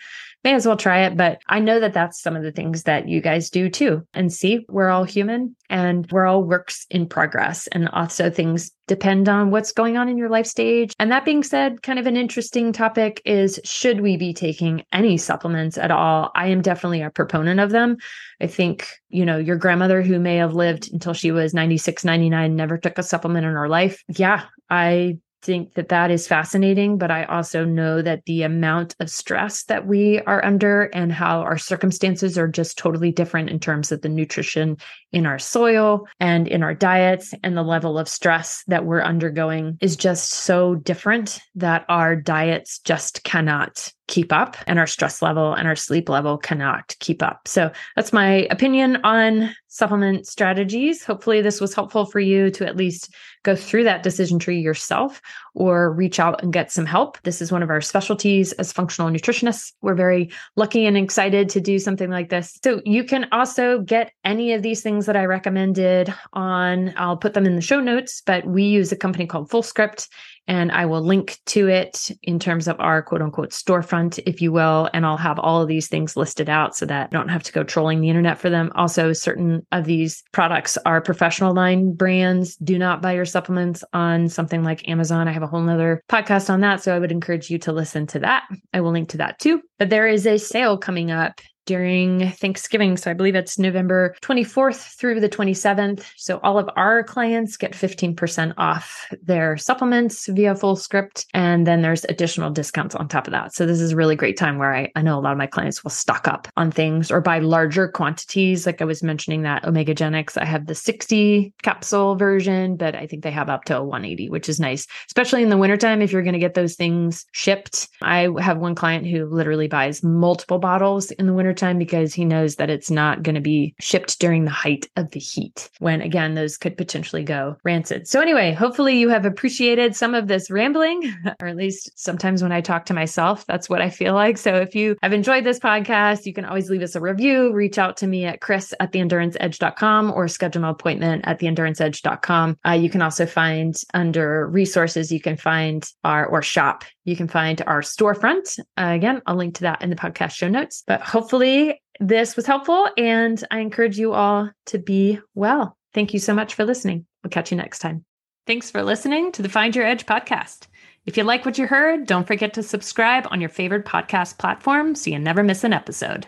may 0.46 0.54
as 0.54 0.66
well 0.66 0.78
try 0.78 1.02
it. 1.02 1.18
But 1.18 1.42
I 1.50 1.60
know 1.60 1.80
that 1.80 1.94
that's 1.94 2.22
some 2.22 2.36
of 2.36 2.44
the 2.44 2.52
things 2.52 2.84
that 2.84 3.10
you 3.10 3.20
guys 3.20 3.50
do 3.50 3.68
too. 3.68 4.08
And 4.14 4.32
see, 4.32 4.66
we're 4.70 4.90
all 4.90 5.04
human 5.04 5.56
and 5.70 6.10
we're 6.12 6.28
all 6.28 6.44
works 6.44 6.86
in 6.92 7.10
progress. 7.10 7.68
And 7.68 7.90
also 7.90 8.30
things 8.30 8.72
depend 8.88 9.28
on 9.28 9.50
what's 9.50 9.72
going 9.72 9.98
on 9.98 10.08
in 10.08 10.18
your 10.18 10.30
life 10.30 10.46
stage. 10.46 10.94
And 11.00 11.12
that 11.12 11.26
being 11.26 11.42
said, 11.42 11.82
kind 11.82 11.98
of 11.98 12.06
an 12.06 12.16
interesting 12.16 12.72
topic 12.72 13.22
is 13.26 13.60
should 13.64 14.02
we 14.02 14.16
be 14.16 14.34
taking 14.34 14.84
any 14.94 15.18
supplements 15.18 15.80
at 15.80 15.90
all? 15.90 16.32
I 16.36 16.48
am 16.48 16.62
definitely 16.62 17.02
a 17.02 17.10
proponent 17.10 17.60
of 17.60 17.72
them. 17.72 17.98
I 18.40 18.46
think, 18.46 18.88
you 19.10 19.26
know, 19.26 19.40
your 19.40 19.56
grandmother 19.56 20.04
who 20.04 20.20
may 20.20 20.36
have 20.36 20.54
lived 20.54 20.94
until 20.94 21.14
she 21.14 21.32
was 21.32 21.56
96, 21.56 22.06
99, 22.06 22.56
never 22.56 22.78
took 22.78 23.00
a 23.00 23.04
supplement 23.04 23.48
in 23.48 23.54
her 23.54 23.68
life. 23.68 24.04
Yeah, 24.08 24.44
I 24.70 25.18
think 25.46 25.76
that 25.76 25.90
that 25.90 26.10
is 26.10 26.28
fascinating, 26.28 26.98
but 26.98 27.12
I 27.12 27.26
also 27.26 27.64
know 27.64 28.02
that 28.02 28.26
the 28.26 28.42
amount 28.42 28.96
of 29.00 29.10
stress 29.10 29.64
that 29.66 29.86
we 29.86 30.20
are 30.22 30.44
under 30.44 30.86
and 30.86 31.14
how 31.14 31.42
our 31.42 31.58
circumstances 31.58 32.38
are 32.38 32.48
just 32.48 32.78
totally 32.78 33.12
different 33.12 33.50
in 33.50 33.60
terms 33.60 33.92
of 33.92 34.02
the 34.02 34.10
nutrition 34.10 34.78
in 35.12 35.26
our 35.26 35.40
soil 35.40 36.08
and 36.20 36.48
in 36.48 36.64
our 36.64 36.74
diets 36.74 37.34
and 37.44 37.56
the 37.56 37.64
level 37.64 38.00
of 38.00 38.10
stress 38.10 38.64
that 38.68 38.86
we're 38.86 39.02
undergoing 39.02 39.78
is 39.82 39.96
just 39.96 40.32
so 40.32 40.76
different 40.76 41.40
that 41.54 41.86
our 41.88 42.16
diets 42.16 42.80
just 42.80 43.24
cannot 43.24 43.92
keep 44.08 44.32
up 44.32 44.58
and 44.68 44.80
our 44.80 44.88
stress 44.88 45.22
level 45.22 45.54
and 45.54 45.68
our 45.68 45.76
sleep 45.76 46.10
level 46.10 46.38
cannot 46.38 46.96
keep 47.00 47.24
up. 47.24 47.48
So 47.48 47.72
that's 47.96 48.14
my 48.14 48.48
opinion 48.52 48.98
on 49.04 49.56
supplement 49.68 50.26
strategies. 50.26 51.04
Hopefully 51.04 51.42
this 51.42 51.60
was 51.60 51.74
helpful 51.74 52.06
for 52.06 52.20
you 52.20 52.50
to 52.52 52.66
at 52.66 52.78
least 52.78 53.14
go 53.44 53.56
through 53.56 53.84
that 53.84 54.04
decision 54.04 54.40
tree 54.40 54.60
yourself 54.60 55.22
or 55.54 55.92
reach 55.92 56.20
out 56.20 56.42
and 56.42 56.54
get 56.54 56.72
some 56.72 56.86
help. 56.86 57.22
This 57.24 57.42
is 57.42 57.52
one 57.52 57.62
of 57.62 57.70
our 57.70 57.82
specialties 57.82 58.54
as 58.54 58.72
functional 58.72 59.12
nutritionists. 59.12 59.74
We're 59.82 59.96
very 59.96 60.32
lucky 60.56 60.86
and 60.86 60.98
excited 60.98 61.50
to 61.50 61.62
do 61.62 61.78
something 61.78 62.10
like 62.10 62.30
this. 62.30 62.58
So 62.64 62.82
you 62.86 63.04
can 63.04 63.28
also 63.32 63.80
get 63.82 64.12
any 64.24 64.54
of 64.54 64.62
these 64.62 64.82
things 64.82 65.06
that 65.08 65.18
I 65.18 65.26
recommended 65.26 66.14
on 66.34 66.94
I'll 66.96 67.18
put 67.18 67.34
them 67.34 67.46
in 67.46 67.56
the 67.56 67.62
show 67.62 67.82
notes, 67.82 68.22
but 68.26 68.46
we 68.46 68.64
use 68.64 68.92
a 68.92 68.98
company 68.98 69.28
called 69.28 69.50
Fullscript 69.50 70.08
and 70.48 70.72
I 70.72 70.86
will 70.86 71.02
link 71.02 71.40
to 71.48 71.68
it 71.68 72.12
in 72.24 72.40
terms 72.40 72.68
of 72.68 72.80
our 72.80 73.02
quote 73.02 73.22
unquote 73.22 73.50
storefront, 73.50 74.20
if 74.26 74.42
you 74.42 74.52
will. 74.52 74.90
And 74.94 75.06
I'll 75.06 75.18
have 75.18 75.40
all 75.40 75.62
of 75.62 75.68
these 75.68 75.88
things 75.88 76.16
listed 76.16 76.50
out 76.50 76.76
so 76.76 76.86
that 76.86 77.08
I 77.08 77.18
don't 77.18 77.30
have 77.30 77.44
to 77.44 77.52
go 77.52 77.64
trolling 77.64 78.02
the 78.02 78.10
internet 78.10 78.38
for 78.38 78.50
them. 78.50 78.72
Also, 78.76 79.14
certain 79.14 79.66
of 79.72 79.86
these 79.86 80.24
products 80.32 80.78
are 80.86 81.02
professional 81.02 81.54
line 81.54 81.94
brands. 81.94 82.56
Do 82.58 82.78
not 82.78 83.02
buy 83.02 83.14
your 83.14 83.26
supplements 83.26 83.84
on 83.94 84.30
something 84.30 84.64
like 84.64 84.88
Amazon. 84.88 85.28
I 85.28 85.32
have 85.32 85.44
a 85.44 85.48
whole 85.48 85.62
nother 85.62 86.04
podcast 86.10 86.50
on 86.50 86.62
that. 86.62 86.82
So 86.84 86.96
I 86.96 87.00
would 87.00 87.12
encourage 87.12 87.50
you 87.50 87.58
to 87.60 87.72
listen 87.72 88.06
to 88.08 88.20
that. 88.20 88.44
I 88.74 88.82
will 88.82 88.92
link 88.92 89.10
to 89.10 89.18
that 89.18 89.40
too. 89.40 89.62
But 89.80 89.90
there 89.90 90.08
is 90.08 90.28
a 90.28 90.38
sale 90.38 90.78
coming 90.78 91.12
up 91.12 91.42
during 91.66 92.32
Thanksgiving. 92.32 92.98
So 92.98 93.12
I 93.12 93.14
believe 93.14 93.36
it's 93.36 93.60
November 93.60 94.16
24th 94.22 94.98
through 94.98 95.20
the 95.20 95.30
27th. 95.30 96.06
So 96.16 96.40
all 96.44 96.58
of 96.58 96.70
our 96.76 97.04
clients 97.04 97.58
get 97.58 97.74
15% 97.74 98.54
off 98.58 99.08
their 99.22 99.58
supplements 99.58 100.28
via 100.28 100.54
Fullscript. 100.54 101.26
And 101.34 101.66
then 101.66 101.82
there's 101.82 102.06
additional 102.06 102.52
discounts 102.52 102.96
on 102.96 103.08
top 103.08 103.28
of 103.28 103.32
that. 103.32 103.54
So 103.54 103.66
this 103.66 103.80
is 103.80 103.92
a 103.92 103.96
really 103.96 104.16
great 104.16 104.38
time 104.38 104.58
where 104.58 104.74
I, 104.74 104.92
I 104.96 105.02
know 105.02 105.18
a 105.18 105.22
lot 105.22 105.32
of 105.32 105.38
my 105.38 105.48
clients 105.48 105.84
will 105.84 105.92
stock 105.92 106.28
up 106.28 106.48
on 106.56 106.72
things 106.72 107.12
or 107.12 107.22
buy 107.22 107.40
larger 107.40 107.88
quantities. 107.88 108.66
Like 108.66 108.82
I 108.82 108.86
was 108.86 109.02
mentioning 109.02 109.42
that 109.44 109.64
Omegagenics, 109.64 110.40
I 110.40 110.46
have 110.46 110.68
the 110.68 110.76
60 110.76 111.54
capsule 111.64 112.16
version, 112.16 112.76
but 112.78 112.96
I 112.96 113.08
think 113.08 113.24
they 113.24 113.32
have 113.32 113.50
up 113.50 113.66
to 113.66 113.78
a 113.78 113.84
180, 113.84 114.30
which 114.30 114.50
is 114.50 114.60
nice, 114.60 114.86
especially 115.08 115.44
in 115.44 115.50
the 115.50 115.58
wintertime 115.58 116.02
if 116.02 116.12
you're 116.12 116.22
going 116.22 116.34
to 116.34 116.40
get 116.40 116.54
those 116.54 116.76
things 116.76 117.26
shipped. 117.32 117.88
I 118.02 118.30
have 118.40 118.58
one 118.58 118.76
client 118.76 119.08
who 119.08 119.26
literally 119.26 119.68
buys 119.68 120.04
multiple 120.04 120.60
bottles 120.60 121.12
in 121.12 121.26
the 121.26 121.34
winter 121.34 121.55
time 121.56 121.78
because 121.78 122.14
he 122.14 122.26
knows 122.26 122.56
that 122.56 122.70
it's 122.70 122.92
not 122.92 123.24
going 123.24 123.36
to 123.36 123.42
be 123.42 123.76
shipped 123.80 124.20
during 124.20 124.46
the 124.46 124.52
height 124.52 124.88
of 124.96 125.12
the 125.12 125.20
heat 125.20 125.70
when 125.80 126.02
again 126.02 126.36
those 126.36 126.58
could 126.58 126.78
potentially 126.78 127.24
go 127.24 127.56
rancid. 127.64 128.08
So 128.08 128.22
anyway, 128.22 128.54
hopefully 128.54 128.98
you 128.98 129.10
have 129.10 129.26
appreciated 129.26 129.96
some 129.96 130.14
of 130.14 130.28
this 130.28 130.52
rambling 130.52 131.14
or 131.42 131.48
at 131.48 131.56
least 131.56 131.92
sometimes 131.96 132.44
when 132.44 132.52
I 132.52 132.62
talk 132.62 132.86
to 132.86 132.94
myself 132.94 133.46
that's 133.46 133.70
what 133.70 133.82
I 133.82 133.90
feel 133.90 134.14
like. 134.14 134.38
So 134.38 134.56
if 134.56 134.76
you 134.76 134.96
have 135.02 135.14
enjoyed 135.14 135.44
this 135.44 135.60
podcast, 135.60 136.26
you 136.26 136.34
can 136.34 136.46
always 136.46 136.70
leave 136.70 136.82
us 136.82 136.96
a 136.96 137.02
review, 137.02 137.54
reach 137.54 137.78
out 137.78 137.98
to 137.98 138.08
me 138.08 138.26
at 138.26 138.42
chris 138.42 138.74
at 138.80 138.92
theenduranceedge.com 138.92 140.12
or 140.12 140.28
schedule 140.28 140.64
an 140.64 140.70
appointment 140.70 141.26
at 141.26 141.40
theenduranceedge.com. 141.40 142.58
Uh, 142.66 142.72
you 142.72 142.90
can 142.90 143.02
also 143.02 143.26
find 143.26 143.76
under 143.94 144.48
resources, 144.48 145.12
you 145.12 145.20
can 145.20 145.38
find 145.38 145.90
our 146.04 146.26
or 146.26 146.42
shop 146.42 146.84
you 147.06 147.16
can 147.16 147.28
find 147.28 147.62
our 147.66 147.82
storefront. 147.82 148.60
Uh, 148.78 148.92
again, 148.94 149.22
I'll 149.26 149.36
link 149.36 149.56
to 149.56 149.62
that 149.62 149.82
in 149.82 149.90
the 149.90 149.96
podcast 149.96 150.32
show 150.32 150.50
notes. 150.50 150.84
But 150.86 151.02
hopefully, 151.02 151.82
this 152.00 152.36
was 152.36 152.46
helpful, 152.46 152.90
and 152.98 153.42
I 153.52 153.60
encourage 153.60 153.98
you 153.98 154.14
all 154.14 154.52
to 154.66 154.80
be 154.80 155.20
well. 155.34 155.78
Thank 155.94 156.14
you 156.14 156.20
so 156.20 156.34
much 156.34 156.56
for 156.56 156.66
listening. 156.66 157.06
We'll 157.24 157.30
catch 157.30 157.52
you 157.52 157.58
next 157.58 157.80
time. 157.80 158.04
Thanks 158.46 158.70
for 158.70 158.84
listening 158.84 159.32
to 159.32 159.42
the 159.42 159.50
Find 159.50 159.76
Your 159.76 159.86
Edge 159.86 160.06
podcast. 160.06 160.68
If 161.06 161.16
you 161.18 161.24
like 161.24 161.46
what 161.46 161.58
you 161.58 161.68
heard, 161.68 162.08
don't 162.08 162.28
forget 162.28 162.54
to 162.56 162.64
subscribe 162.64 163.28
on 163.30 163.40
your 163.40 163.50
favorite 163.50 163.86
podcast 163.86 164.40
platform 164.40 164.96
so 164.96 165.12
you 165.12 165.20
never 165.20 165.44
miss 165.44 165.64
an 165.64 165.74
episode. 165.74 166.28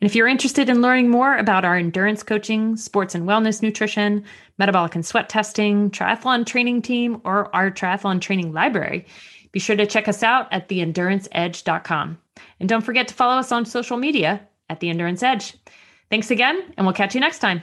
And 0.00 0.10
if 0.10 0.14
you're 0.14 0.28
interested 0.28 0.68
in 0.68 0.82
learning 0.82 1.08
more 1.08 1.36
about 1.36 1.64
our 1.64 1.76
endurance 1.76 2.22
coaching, 2.22 2.76
sports 2.76 3.14
and 3.14 3.26
wellness 3.26 3.62
nutrition, 3.62 4.24
metabolic 4.58 4.94
and 4.94 5.06
sweat 5.06 5.30
testing, 5.30 5.90
triathlon 5.90 6.44
training 6.44 6.82
team, 6.82 7.22
or 7.24 7.54
our 7.54 7.70
triathlon 7.70 8.20
training 8.20 8.52
library, 8.52 9.06
be 9.54 9.60
sure 9.60 9.76
to 9.76 9.86
check 9.86 10.08
us 10.08 10.24
out 10.24 10.52
at 10.52 10.68
theenduranceedge.com. 10.68 12.18
And 12.58 12.68
don't 12.68 12.82
forget 12.82 13.06
to 13.06 13.14
follow 13.14 13.38
us 13.38 13.52
on 13.52 13.64
social 13.64 13.96
media 13.96 14.40
at 14.68 14.80
The 14.80 14.90
Endurance 14.90 15.22
Edge. 15.22 15.54
Thanks 16.10 16.32
again, 16.32 16.60
and 16.76 16.84
we'll 16.84 16.92
catch 16.92 17.14
you 17.14 17.20
next 17.20 17.38
time. 17.38 17.62